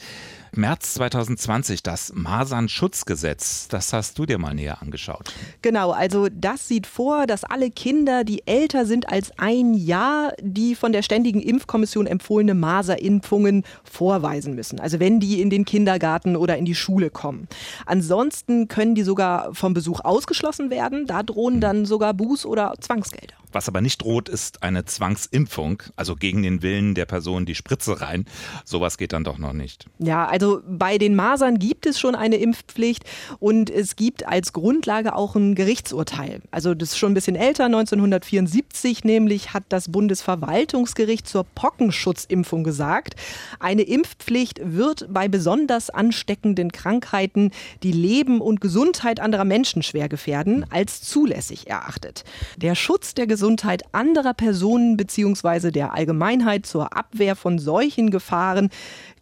März 0.58 0.94
2020 0.94 1.84
das 1.84 2.14
Masernschutzgesetz. 2.16 3.68
Das 3.68 3.92
hast 3.92 4.18
du 4.18 4.26
dir 4.26 4.38
mal 4.38 4.54
näher 4.54 4.82
angeschaut. 4.82 5.34
Genau, 5.62 5.92
also 5.92 6.28
das 6.32 6.68
sieht 6.68 6.88
vor, 6.88 7.28
dass 7.28 7.44
alle 7.44 7.72
Kinder, 7.72 8.24
die 8.24 8.48
älter 8.48 8.86
sind 8.86 9.10
als 9.10 9.32
ein 9.38 9.74
Jahr, 9.74 10.34
die 10.42 10.76
von 10.76 10.94
der 10.94 11.02
Ständigen 11.02 11.42
Impfkommission 11.42 12.08
empfohlene 12.08 12.54
Maserimpfungen 12.54 13.64
vorweisen 13.84 14.56
müssen. 14.56 14.80
Also 14.80 15.00
wenn 15.00 15.20
die 15.20 15.42
in 15.42 15.50
den 15.50 15.66
Kindergarten 15.66 16.36
oder 16.36 16.58
in 16.58 16.66
die 16.66 16.76
Schule 16.76 17.10
kommen. 17.10 17.48
Ansonsten 17.86 18.68
können 18.68 18.96
die 18.96 19.04
sogar 19.04 19.54
vom 19.54 19.74
Besuch 19.74 20.00
ausgeschlossen 20.02 20.70
werden. 20.70 21.06
Da 21.08 21.24
drohen 21.24 21.60
dann 21.60 21.86
sogar 21.86 22.14
Buß- 22.14 22.46
oder 22.46 22.74
Zwangsgelder. 22.80 23.36
Was 23.56 23.70
aber 23.70 23.80
nicht 23.80 24.02
droht, 24.02 24.28
ist 24.28 24.64
eine 24.64 24.84
Zwangsimpfung, 24.84 25.82
also 25.96 26.18
gegen 26.18 26.44
den 26.44 26.62
Willen 26.62 26.94
der 26.94 27.06
Person 27.06 27.46
die 27.46 27.56
Spritze 27.56 28.02
rein. 28.02 28.26
Sowas 28.66 28.98
geht 28.98 29.14
dann 29.14 29.24
doch 29.24 29.38
noch 29.38 29.54
nicht. 29.54 29.86
Ja, 29.98 30.26
also 30.26 30.60
bei 30.68 30.98
den 30.98 31.16
Masern 31.16 31.58
gibt 31.58 31.86
es 31.86 31.98
schon 31.98 32.16
eine 32.16 32.36
Impfpflicht 32.36 33.06
und 33.40 33.70
es 33.70 33.96
gibt 33.96 34.28
als 34.28 34.52
Grundlage 34.52 35.16
auch 35.16 35.38
ein 35.38 35.56
Gerichtsurteil. 35.56 36.42
Also 36.52 36.74
das 36.74 36.90
ist 36.90 36.98
schon 36.98 37.12
ein 37.12 37.14
bisschen 37.14 37.38
älter, 37.38 37.64
1974 37.64 39.06
nämlich 39.06 39.54
hat 39.54 39.64
das 39.70 39.90
Bundesverwaltungsgericht 39.90 41.26
zur 41.26 41.46
Pockenschutzimpfung 41.46 42.66
gesagt, 42.66 43.16
eine 43.62 43.84
Impfpflicht 43.84 44.60
wird 44.66 45.08
bei 45.10 45.30
besonders 45.30 45.90
ansteckenden 45.90 46.74
Krankheiten, 46.74 47.52
die 47.84 47.94
Leben 47.94 48.42
und 48.42 48.60
Gesundheit 48.60 49.22
anderer 49.22 49.46
Menschen 49.46 49.82
schwer 49.82 50.10
gefährden, 50.10 50.66
als 50.70 51.04
zulässig 51.04 51.70
erachtet. 51.70 52.26
Der 52.58 52.76
Schutz 52.76 53.14
der 53.14 53.28
Gesundheit 53.28 53.45
Gesundheit 53.46 53.84
anderer 53.92 54.34
Personen 54.34 54.98
bzw. 54.98 55.70
der 55.70 55.94
Allgemeinheit 55.94 56.66
zur 56.66 56.98
Abwehr 56.98 57.36
von 57.36 57.60
solchen 57.60 58.10
Gefahren 58.10 58.72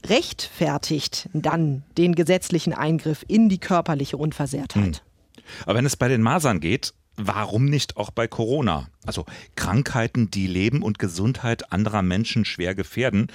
rechtfertigt 0.07 1.27
dann 1.33 1.83
den 1.97 2.15
gesetzlichen 2.15 2.71
Eingriff 2.71 3.25
in 3.27 3.49
die 3.49 3.57
körperliche 3.57 4.15
Unversehrtheit. 4.15 5.03
Hm. 5.03 5.43
Aber 5.65 5.75
wenn 5.75 5.85
es 5.85 5.97
bei 5.97 6.07
den 6.07 6.21
Masern 6.21 6.61
geht, 6.61 6.93
warum 7.15 7.65
nicht 7.65 7.97
auch 7.97 8.11
bei 8.11 8.27
Corona? 8.27 8.87
Also 9.05 9.25
Krankheiten, 9.55 10.31
die 10.31 10.47
Leben 10.47 10.81
und 10.81 10.97
Gesundheit 10.97 11.71
anderer 11.73 12.01
Menschen 12.01 12.45
schwer 12.45 12.73
gefährden, 12.73 13.27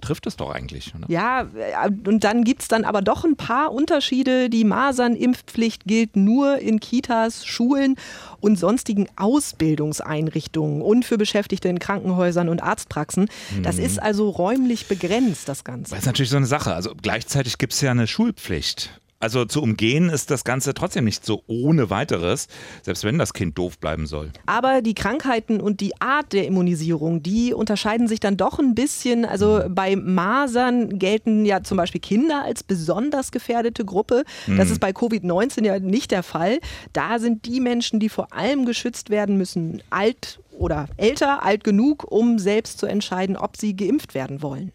trifft 0.00 0.26
es 0.26 0.36
doch 0.36 0.50
eigentlich. 0.50 0.92
Oder? 0.94 1.08
Ja, 1.08 1.42
äh, 1.42 1.90
und 2.08 2.24
dann 2.24 2.44
gibt 2.44 2.62
es 2.62 2.68
dann 2.68 2.84
aber 2.84 3.00
doch 3.00 3.24
ein 3.24 3.36
paar 3.36 3.72
Unterschiede. 3.72 4.50
Die 4.50 4.64
Masernimpfpflicht 4.64 5.84
gilt 5.84 6.16
nur 6.16 6.58
in 6.58 6.80
Kitas, 6.80 7.46
Schulen 7.46 7.96
und 8.40 8.58
sonstigen 8.58 9.06
Ausbildungseinrichtungen 9.16 10.82
und 10.82 11.04
für 11.04 11.16
Beschäftigte 11.16 11.68
in 11.68 11.78
Krankenhäusern 11.78 12.48
und 12.48 12.62
Arztpraxen. 12.62 13.28
Das 13.62 13.76
mhm. 13.76 13.84
ist 13.84 14.02
also 14.02 14.28
räumlich 14.30 14.86
begrenzt, 14.86 15.48
das 15.48 15.64
Ganze. 15.64 15.90
Das 15.90 16.00
ist 16.00 16.06
natürlich 16.06 16.30
so 16.30 16.36
eine 16.36 16.46
Sache. 16.46 16.74
Also 16.74 16.92
gleichzeitig 17.00 17.58
gibt 17.58 17.72
es 17.72 17.80
ja 17.80 17.92
eine 17.92 18.06
Schulpflicht. 18.06 19.00
Also 19.24 19.46
zu 19.46 19.62
umgehen 19.62 20.10
ist 20.10 20.30
das 20.30 20.44
Ganze 20.44 20.74
trotzdem 20.74 21.06
nicht 21.06 21.24
so 21.24 21.44
ohne 21.46 21.88
weiteres, 21.88 22.46
selbst 22.82 23.04
wenn 23.04 23.16
das 23.16 23.32
Kind 23.32 23.56
doof 23.56 23.78
bleiben 23.78 24.06
soll. 24.06 24.30
Aber 24.44 24.82
die 24.82 24.92
Krankheiten 24.92 25.62
und 25.62 25.80
die 25.80 25.98
Art 25.98 26.34
der 26.34 26.46
Immunisierung, 26.46 27.22
die 27.22 27.54
unterscheiden 27.54 28.06
sich 28.06 28.20
dann 28.20 28.36
doch 28.36 28.58
ein 28.58 28.74
bisschen. 28.74 29.24
Also 29.24 29.62
mhm. 29.66 29.74
bei 29.74 29.96
Masern 29.96 30.98
gelten 30.98 31.46
ja 31.46 31.62
zum 31.62 31.78
Beispiel 31.78 32.02
Kinder 32.02 32.44
als 32.44 32.62
besonders 32.62 33.32
gefährdete 33.32 33.86
Gruppe. 33.86 34.24
Das 34.46 34.66
mhm. 34.66 34.72
ist 34.72 34.80
bei 34.80 34.90
Covid-19 34.90 35.64
ja 35.64 35.78
nicht 35.78 36.10
der 36.10 36.22
Fall. 36.22 36.58
Da 36.92 37.18
sind 37.18 37.46
die 37.46 37.60
Menschen, 37.60 38.00
die 38.00 38.10
vor 38.10 38.30
allem 38.34 38.66
geschützt 38.66 39.08
werden 39.08 39.38
müssen, 39.38 39.82
alt 39.88 40.38
oder 40.58 40.86
älter, 40.98 41.42
alt 41.42 41.64
genug, 41.64 42.04
um 42.12 42.38
selbst 42.38 42.78
zu 42.78 42.84
entscheiden, 42.84 43.38
ob 43.38 43.56
sie 43.56 43.74
geimpft 43.74 44.14
werden 44.14 44.42
wollen. 44.42 44.72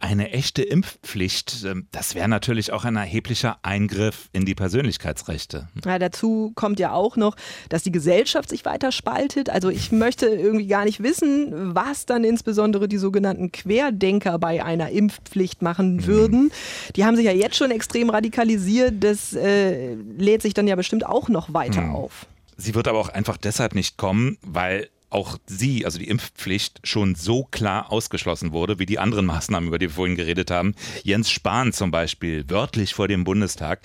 Eine 0.00 0.30
echte 0.30 0.62
Impfpflicht, 0.62 1.64
ähm, 1.64 1.88
das 1.90 2.14
wäre 2.14 2.28
natürlich 2.28 2.72
auch 2.72 2.84
ein 2.84 2.94
erheblicher 2.94 3.58
Eingriff 3.62 4.28
in 4.32 4.44
die 4.44 4.54
Persönlichkeitsrechte. 4.54 5.68
Ja, 5.84 5.98
dazu 5.98 6.52
kommt 6.54 6.78
ja 6.78 6.92
auch 6.92 7.16
noch, 7.16 7.34
dass 7.68 7.82
die 7.82 7.90
Gesellschaft 7.90 8.48
sich 8.48 8.64
weiter 8.64 8.92
spaltet. 8.92 9.50
Also 9.50 9.70
ich 9.70 9.90
möchte 9.90 10.26
irgendwie 10.26 10.68
gar 10.68 10.84
nicht 10.84 11.02
wissen, 11.02 11.74
was 11.74 12.06
dann 12.06 12.22
insbesondere 12.22 12.86
die 12.86 12.98
sogenannten 12.98 13.50
Querdenker 13.50 14.38
bei 14.38 14.64
einer 14.64 14.90
Impfpflicht 14.90 15.62
machen 15.62 15.96
mhm. 15.96 16.06
würden. 16.06 16.52
Die 16.94 17.04
haben 17.04 17.16
sich 17.16 17.26
ja 17.26 17.32
jetzt 17.32 17.56
schon 17.56 17.72
extrem 17.72 18.10
radikalisiert. 18.10 18.94
Das 19.00 19.32
äh, 19.34 19.94
lädt 19.94 20.42
sich 20.42 20.54
dann 20.54 20.68
ja 20.68 20.76
bestimmt 20.76 21.04
auch 21.04 21.28
noch 21.28 21.52
weiter 21.52 21.82
mhm. 21.82 21.96
auf. 21.96 22.26
Sie 22.56 22.74
wird 22.74 22.88
aber 22.88 22.98
auch 22.98 23.08
einfach 23.08 23.36
deshalb 23.36 23.74
nicht 23.74 23.96
kommen, 23.96 24.36
weil 24.42 24.88
auch 25.10 25.38
sie, 25.46 25.84
also 25.84 25.98
die 25.98 26.08
Impfpflicht, 26.08 26.80
schon 26.84 27.14
so 27.14 27.44
klar 27.44 27.90
ausgeschlossen 27.92 28.52
wurde, 28.52 28.78
wie 28.78 28.86
die 28.86 28.98
anderen 28.98 29.26
Maßnahmen, 29.26 29.68
über 29.68 29.78
die 29.78 29.86
wir 29.86 29.94
vorhin 29.94 30.16
geredet 30.16 30.50
haben. 30.50 30.74
Jens 31.02 31.30
Spahn 31.30 31.72
zum 31.72 31.90
Beispiel, 31.90 32.44
wörtlich 32.48 32.94
vor 32.94 33.08
dem 33.08 33.24
Bundestag. 33.24 33.80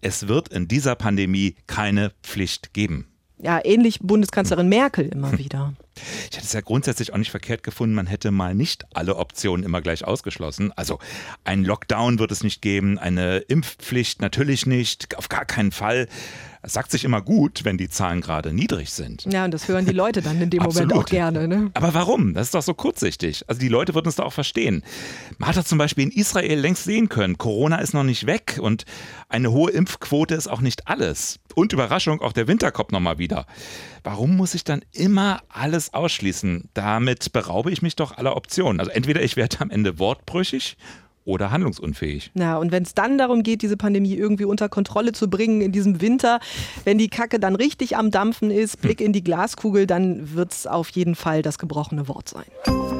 Es 0.00 0.28
wird 0.28 0.48
in 0.48 0.68
dieser 0.68 0.96
Pandemie 0.96 1.54
keine 1.66 2.12
Pflicht 2.22 2.74
geben. 2.74 3.06
Ja, 3.42 3.60
ähnlich 3.64 3.98
Bundeskanzlerin 4.00 4.68
Merkel 4.68 5.08
immer 5.08 5.36
wieder. 5.36 5.74
Ich 6.30 6.36
hätte 6.36 6.46
es 6.46 6.52
ja 6.52 6.60
grundsätzlich 6.60 7.12
auch 7.12 7.18
nicht 7.18 7.32
verkehrt 7.32 7.64
gefunden, 7.64 7.94
man 7.94 8.06
hätte 8.06 8.30
mal 8.30 8.54
nicht 8.54 8.86
alle 8.94 9.16
Optionen 9.16 9.64
immer 9.64 9.80
gleich 9.80 10.04
ausgeschlossen. 10.04 10.72
Also 10.76 11.00
ein 11.42 11.64
Lockdown 11.64 12.20
wird 12.20 12.30
es 12.30 12.44
nicht 12.44 12.62
geben, 12.62 12.98
eine 12.98 13.38
Impfpflicht 13.38 14.20
natürlich 14.20 14.64
nicht, 14.64 15.18
auf 15.18 15.28
gar 15.28 15.44
keinen 15.44 15.72
Fall. 15.72 16.06
Es 16.64 16.74
sagt 16.74 16.92
sich 16.92 17.04
immer 17.04 17.20
gut, 17.20 17.64
wenn 17.64 17.76
die 17.76 17.88
Zahlen 17.88 18.20
gerade 18.20 18.52
niedrig 18.52 18.92
sind. 18.92 19.26
Ja, 19.32 19.44
und 19.44 19.52
das 19.52 19.66
hören 19.66 19.84
die 19.84 19.92
Leute 19.92 20.22
dann 20.22 20.40
in 20.40 20.48
dem 20.48 20.62
Moment 20.62 20.92
auch 20.92 21.04
gerne. 21.04 21.48
Ne? 21.48 21.72
Aber 21.74 21.92
warum? 21.92 22.34
Das 22.34 22.46
ist 22.46 22.54
doch 22.54 22.62
so 22.62 22.72
kurzsichtig. 22.72 23.44
Also 23.48 23.60
die 23.60 23.68
Leute 23.68 23.94
würden 23.94 24.08
es 24.08 24.14
doch 24.14 24.26
auch 24.26 24.32
verstehen. 24.32 24.84
Man 25.38 25.48
hat 25.48 25.56
das 25.56 25.66
zum 25.66 25.78
Beispiel 25.78 26.04
in 26.04 26.12
Israel 26.12 26.60
längst 26.60 26.84
sehen 26.84 27.08
können. 27.08 27.36
Corona 27.36 27.78
ist 27.78 27.94
noch 27.94 28.04
nicht 28.04 28.26
weg 28.26 28.60
und 28.62 28.84
eine 29.28 29.50
hohe 29.50 29.72
Impfquote 29.72 30.36
ist 30.36 30.46
auch 30.46 30.60
nicht 30.60 30.86
alles. 30.86 31.40
Und 31.56 31.72
Überraschung, 31.72 32.20
auch 32.20 32.32
der 32.32 32.46
Winter 32.46 32.70
kommt 32.70 32.92
nochmal 32.92 33.18
wieder. 33.18 33.46
Warum 34.04 34.36
muss 34.36 34.54
ich 34.54 34.62
dann 34.62 34.84
immer 34.92 35.42
alles 35.48 35.92
ausschließen? 35.92 36.68
Damit 36.74 37.32
beraube 37.32 37.72
ich 37.72 37.82
mich 37.82 37.96
doch 37.96 38.16
aller 38.16 38.36
Optionen. 38.36 38.78
Also 38.78 38.92
entweder 38.92 39.20
ich 39.22 39.36
werde 39.36 39.60
am 39.60 39.70
Ende 39.70 39.98
wortbrüchig 39.98 40.76
oder 41.24 41.50
handlungsunfähig. 41.50 42.30
Na, 42.34 42.56
und 42.56 42.72
wenn 42.72 42.82
es 42.82 42.94
dann 42.94 43.18
darum 43.18 43.42
geht, 43.42 43.62
diese 43.62 43.76
Pandemie 43.76 44.14
irgendwie 44.14 44.44
unter 44.44 44.68
Kontrolle 44.68 45.12
zu 45.12 45.28
bringen 45.28 45.60
in 45.60 45.72
diesem 45.72 46.00
Winter, 46.00 46.40
wenn 46.84 46.98
die 46.98 47.08
Kacke 47.08 47.38
dann 47.38 47.56
richtig 47.56 47.96
am 47.96 48.10
Dampfen 48.10 48.50
ist, 48.50 48.80
Blick 48.80 49.00
hm. 49.00 49.06
in 49.06 49.12
die 49.12 49.24
Glaskugel, 49.24 49.86
dann 49.86 50.34
wird 50.34 50.52
es 50.52 50.66
auf 50.66 50.88
jeden 50.90 51.14
Fall 51.14 51.42
das 51.42 51.58
gebrochene 51.58 52.08
Wort 52.08 52.28
sein. 52.28 52.91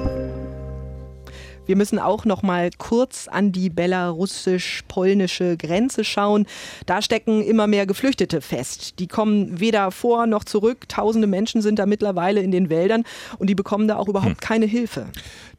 Wir 1.72 1.78
müssen 1.78 1.98
auch 1.98 2.26
noch 2.26 2.42
mal 2.42 2.68
kurz 2.76 3.28
an 3.28 3.50
die 3.50 3.70
belarussisch-polnische 3.70 5.56
Grenze 5.56 6.04
schauen. 6.04 6.44
Da 6.84 7.00
stecken 7.00 7.42
immer 7.42 7.66
mehr 7.66 7.86
Geflüchtete 7.86 8.42
fest. 8.42 8.98
Die 8.98 9.06
kommen 9.06 9.58
weder 9.58 9.90
vor 9.90 10.26
noch 10.26 10.44
zurück. 10.44 10.86
Tausende 10.90 11.26
Menschen 11.26 11.62
sind 11.62 11.78
da 11.78 11.86
mittlerweile 11.86 12.42
in 12.42 12.50
den 12.50 12.68
Wäldern 12.68 13.04
und 13.38 13.48
die 13.48 13.54
bekommen 13.54 13.88
da 13.88 13.96
auch 13.96 14.06
überhaupt 14.06 14.32
hm. 14.32 14.40
keine 14.40 14.66
Hilfe. 14.66 15.06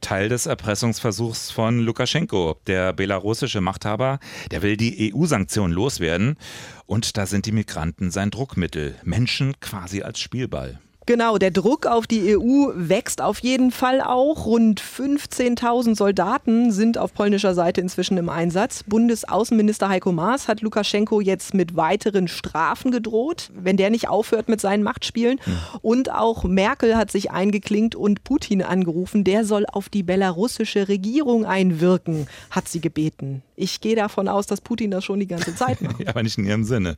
Teil 0.01 0.29
des 0.29 0.45
Erpressungsversuchs 0.45 1.49
von 1.49 1.79
Lukaschenko. 1.79 2.57
Der 2.67 2.93
belarussische 2.93 3.61
Machthaber, 3.61 4.19
der 4.51 4.61
will 4.61 4.77
die 4.77 5.11
EU-Sanktionen 5.15 5.73
loswerden. 5.73 6.37
Und 6.85 7.17
da 7.17 7.25
sind 7.25 7.47
die 7.47 7.51
Migranten 7.51 8.11
sein 8.11 8.29
Druckmittel. 8.29 8.93
Menschen 9.03 9.59
quasi 9.61 10.03
als 10.03 10.19
Spielball. 10.19 10.79
Genau, 11.05 11.37
der 11.37 11.51
Druck 11.51 11.85
auf 11.85 12.07
die 12.07 12.37
EU 12.37 12.71
wächst 12.75 13.21
auf 13.21 13.39
jeden 13.39 13.71
Fall 13.71 13.99
auch. 13.99 14.45
Rund 14.45 14.81
15.000 14.81 15.95
Soldaten 15.95 16.71
sind 16.71 16.97
auf 16.97 17.13
polnischer 17.13 17.53
Seite 17.53 17.81
inzwischen 17.81 18.17
im 18.17 18.29
Einsatz. 18.29 18.83
Bundesaußenminister 18.83 19.89
Heiko 19.89 20.13
Maas 20.13 20.47
hat 20.47 20.61
Lukaschenko 20.61 21.19
jetzt 21.19 21.53
mit 21.53 21.75
weiteren 21.75 22.29
Strafen 22.29 22.91
gedroht, 22.91 23.51
wenn 23.53 23.75
der 23.75 23.89
nicht 23.89 24.07
aufhört 24.07 24.47
mit 24.47 24.61
seinen 24.61 24.83
Machtspielen. 24.83 25.39
Mhm. 25.45 25.57
Und 25.81 26.11
auch 26.11 26.45
Merkel 26.45 26.95
hat 26.95 27.11
sich 27.11 27.31
eingeklinkt 27.31 27.95
und 27.95 28.23
Putin 28.23 28.61
angerufen. 28.61 29.25
Der 29.25 29.43
soll 29.43 29.65
auf 29.69 29.89
die 29.89 30.03
belarussische 30.03 30.87
Regierung 30.87 31.45
einwirken, 31.45 32.27
hat 32.49 32.69
sie 32.69 32.79
gebeten. 32.79 33.43
Ich 33.55 33.81
gehe 33.81 33.95
davon 33.95 34.27
aus, 34.27 34.47
dass 34.47 34.61
Putin 34.61 34.91
das 34.91 35.05
schon 35.05 35.19
die 35.19 35.27
ganze 35.27 35.55
Zeit 35.55 35.81
macht. 35.81 35.99
ja, 35.99 36.09
aber 36.09 36.23
nicht 36.23 36.37
in 36.37 36.45
ihrem 36.45 36.63
Sinne. 36.63 36.97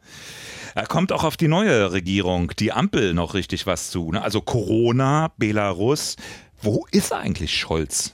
Er 0.74 0.86
kommt 0.86 1.12
auch 1.12 1.24
auf 1.24 1.38
die 1.38 1.48
neue 1.48 1.92
Regierung, 1.92 2.52
die 2.60 2.72
Ampel, 2.72 3.14
noch 3.14 3.34
richtig 3.34 3.66
was 3.66 3.92
zu. 3.92 4.12
Ne? 4.12 4.22
Also 4.22 4.42
Corona, 4.42 5.32
Belarus. 5.38 6.16
Wo 6.62 6.86
ist 6.92 7.14
eigentlich 7.14 7.54
Scholz? 7.58 8.14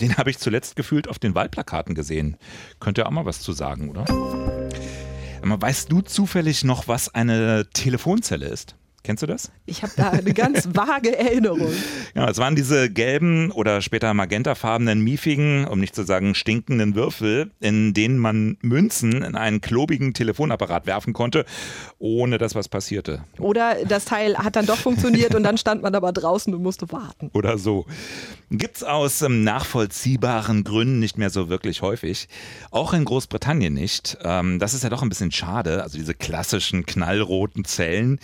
Den 0.00 0.16
habe 0.16 0.30
ich 0.30 0.38
zuletzt 0.38 0.76
gefühlt 0.76 1.08
auf 1.08 1.18
den 1.18 1.34
Wahlplakaten 1.34 1.94
gesehen. 1.94 2.36
Könnte 2.80 3.02
ja 3.02 3.06
auch 3.06 3.10
mal 3.10 3.26
was 3.26 3.40
zu 3.40 3.52
sagen, 3.52 3.90
oder? 3.90 4.06
Weißt 5.42 5.92
du 5.92 6.00
zufällig 6.00 6.64
noch, 6.64 6.88
was 6.88 7.14
eine 7.14 7.68
Telefonzelle 7.74 8.46
ist? 8.46 8.76
Kennst 9.04 9.20
du 9.20 9.26
das? 9.26 9.50
Ich 9.66 9.82
habe 9.82 9.92
da 9.96 10.10
eine 10.10 10.32
ganz 10.32 10.68
vage 10.74 11.18
Erinnerung. 11.18 11.72
Ja, 12.14 12.30
es 12.30 12.38
waren 12.38 12.54
diese 12.54 12.88
gelben 12.88 13.50
oder 13.50 13.80
später 13.82 14.14
magentafarbenen, 14.14 15.00
miefigen, 15.02 15.66
um 15.66 15.80
nicht 15.80 15.96
zu 15.96 16.04
sagen 16.04 16.36
stinkenden 16.36 16.94
Würfel, 16.94 17.50
in 17.58 17.94
denen 17.94 18.18
man 18.18 18.58
Münzen 18.62 19.22
in 19.22 19.34
einen 19.34 19.60
klobigen 19.60 20.14
Telefonapparat 20.14 20.86
werfen 20.86 21.14
konnte, 21.14 21.44
ohne 21.98 22.38
dass 22.38 22.54
was 22.54 22.68
passierte. 22.68 23.24
Oder 23.38 23.76
das 23.88 24.04
Teil 24.04 24.38
hat 24.38 24.54
dann 24.54 24.66
doch 24.66 24.76
funktioniert 24.76 25.34
und 25.34 25.42
dann 25.42 25.58
stand 25.58 25.82
man 25.82 25.94
aber 25.96 26.12
draußen 26.12 26.54
und 26.54 26.62
musste 26.62 26.92
warten. 26.92 27.30
Oder 27.32 27.58
so. 27.58 27.86
Gibt's 28.50 28.84
aus 28.84 29.22
ähm, 29.22 29.42
nachvollziehbaren 29.42 30.62
Gründen 30.62 31.00
nicht 31.00 31.18
mehr 31.18 31.30
so 31.30 31.48
wirklich 31.48 31.82
häufig. 31.82 32.28
Auch 32.70 32.92
in 32.92 33.04
Großbritannien 33.04 33.74
nicht. 33.74 34.18
Ähm, 34.22 34.60
das 34.60 34.74
ist 34.74 34.84
ja 34.84 34.90
doch 34.90 35.02
ein 35.02 35.08
bisschen 35.08 35.32
schade. 35.32 35.82
Also 35.82 35.98
diese 35.98 36.14
klassischen 36.14 36.86
knallroten 36.86 37.64
Zellen, 37.64 38.20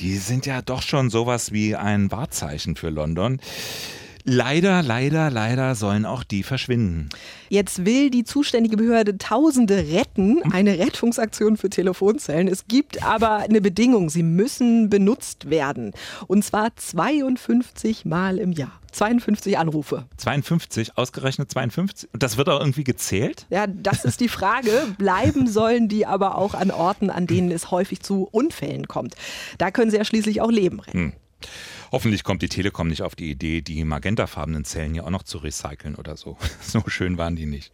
die 0.00 0.17
sind 0.18 0.46
ja 0.46 0.62
doch 0.62 0.82
schon 0.82 1.10
sowas 1.10 1.52
wie 1.52 1.76
ein 1.76 2.10
Wahrzeichen 2.10 2.76
für 2.76 2.90
London. 2.90 3.40
Leider, 4.30 4.82
leider, 4.82 5.30
leider 5.30 5.74
sollen 5.74 6.04
auch 6.04 6.22
die 6.22 6.42
verschwinden. 6.42 7.08
Jetzt 7.48 7.86
will 7.86 8.10
die 8.10 8.24
zuständige 8.24 8.76
Behörde 8.76 9.16
Tausende 9.16 9.86
retten, 9.90 10.42
eine 10.52 10.78
Rettungsaktion 10.78 11.56
für 11.56 11.70
Telefonzellen. 11.70 12.46
Es 12.46 12.66
gibt 12.68 13.02
aber 13.02 13.36
eine 13.38 13.62
Bedingung, 13.62 14.10
sie 14.10 14.22
müssen 14.22 14.90
benutzt 14.90 15.48
werden. 15.48 15.92
Und 16.26 16.44
zwar 16.44 16.76
52 16.76 18.04
Mal 18.04 18.36
im 18.36 18.52
Jahr. 18.52 18.78
52 18.92 19.56
Anrufe. 19.56 20.04
52, 20.18 20.98
ausgerechnet 20.98 21.50
52. 21.50 22.10
Und 22.12 22.22
das 22.22 22.36
wird 22.36 22.50
auch 22.50 22.60
irgendwie 22.60 22.84
gezählt? 22.84 23.46
Ja, 23.48 23.66
das 23.66 24.04
ist 24.04 24.20
die 24.20 24.28
Frage. 24.28 24.94
Bleiben 24.98 25.46
sollen 25.46 25.88
die 25.88 26.04
aber 26.04 26.36
auch 26.36 26.52
an 26.52 26.70
Orten, 26.70 27.08
an 27.08 27.26
denen 27.26 27.50
es 27.50 27.70
häufig 27.70 28.00
zu 28.00 28.28
Unfällen 28.30 28.88
kommt. 28.88 29.14
Da 29.56 29.70
können 29.70 29.90
sie 29.90 29.96
ja 29.96 30.04
schließlich 30.04 30.42
auch 30.42 30.50
Leben 30.50 30.80
retten. 30.80 30.98
Hm. 30.98 31.12
Hoffentlich 31.92 32.24
kommt 32.24 32.42
die 32.42 32.48
Telekom 32.48 32.88
nicht 32.88 33.02
auf 33.02 33.14
die 33.14 33.30
Idee, 33.30 33.62
die 33.62 33.84
magentafarbenen 33.84 34.64
Zellen 34.64 34.94
ja 34.94 35.04
auch 35.04 35.10
noch 35.10 35.22
zu 35.22 35.38
recyceln 35.38 35.94
oder 35.94 36.16
so. 36.16 36.36
So 36.60 36.82
schön 36.86 37.16
waren 37.16 37.36
die 37.36 37.46
nicht. 37.46 37.72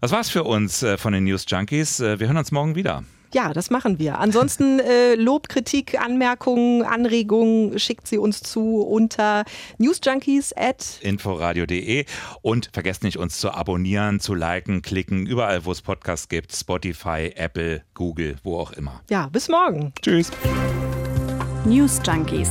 Das 0.00 0.12
war's 0.12 0.30
für 0.30 0.44
uns 0.44 0.82
äh, 0.82 0.96
von 0.96 1.12
den 1.12 1.24
News 1.24 1.44
Junkies. 1.48 1.98
Äh, 1.98 2.20
wir 2.20 2.28
hören 2.28 2.36
uns 2.36 2.52
morgen 2.52 2.76
wieder. 2.76 3.02
Ja, 3.34 3.52
das 3.52 3.68
machen 3.70 3.98
wir. 3.98 4.18
Ansonsten 4.18 4.78
äh, 4.80 5.14
Lob, 5.16 5.48
Kritik, 5.48 6.00
Anmerkungen, 6.00 6.82
Anregungen 6.82 7.78
schickt 7.78 8.06
sie 8.06 8.18
uns 8.18 8.42
zu 8.42 8.80
unter 8.82 9.44
newsjunkies 9.78 10.54
at 10.56 10.98
inforadio.de 11.02 12.04
und 12.42 12.70
vergesst 12.72 13.02
nicht, 13.02 13.18
uns 13.18 13.38
zu 13.40 13.50
abonnieren, 13.50 14.20
zu 14.20 14.34
liken, 14.34 14.82
klicken, 14.82 15.26
überall, 15.26 15.64
wo 15.64 15.72
es 15.72 15.82
Podcasts 15.82 16.28
gibt, 16.28 16.54
Spotify, 16.54 17.32
Apple, 17.34 17.82
Google, 17.94 18.36
wo 18.44 18.58
auch 18.58 18.72
immer. 18.72 19.02
Ja, 19.10 19.28
bis 19.28 19.48
morgen. 19.48 19.92
Tschüss. 20.00 20.30
News 21.64 22.00
Junkies. 22.06 22.50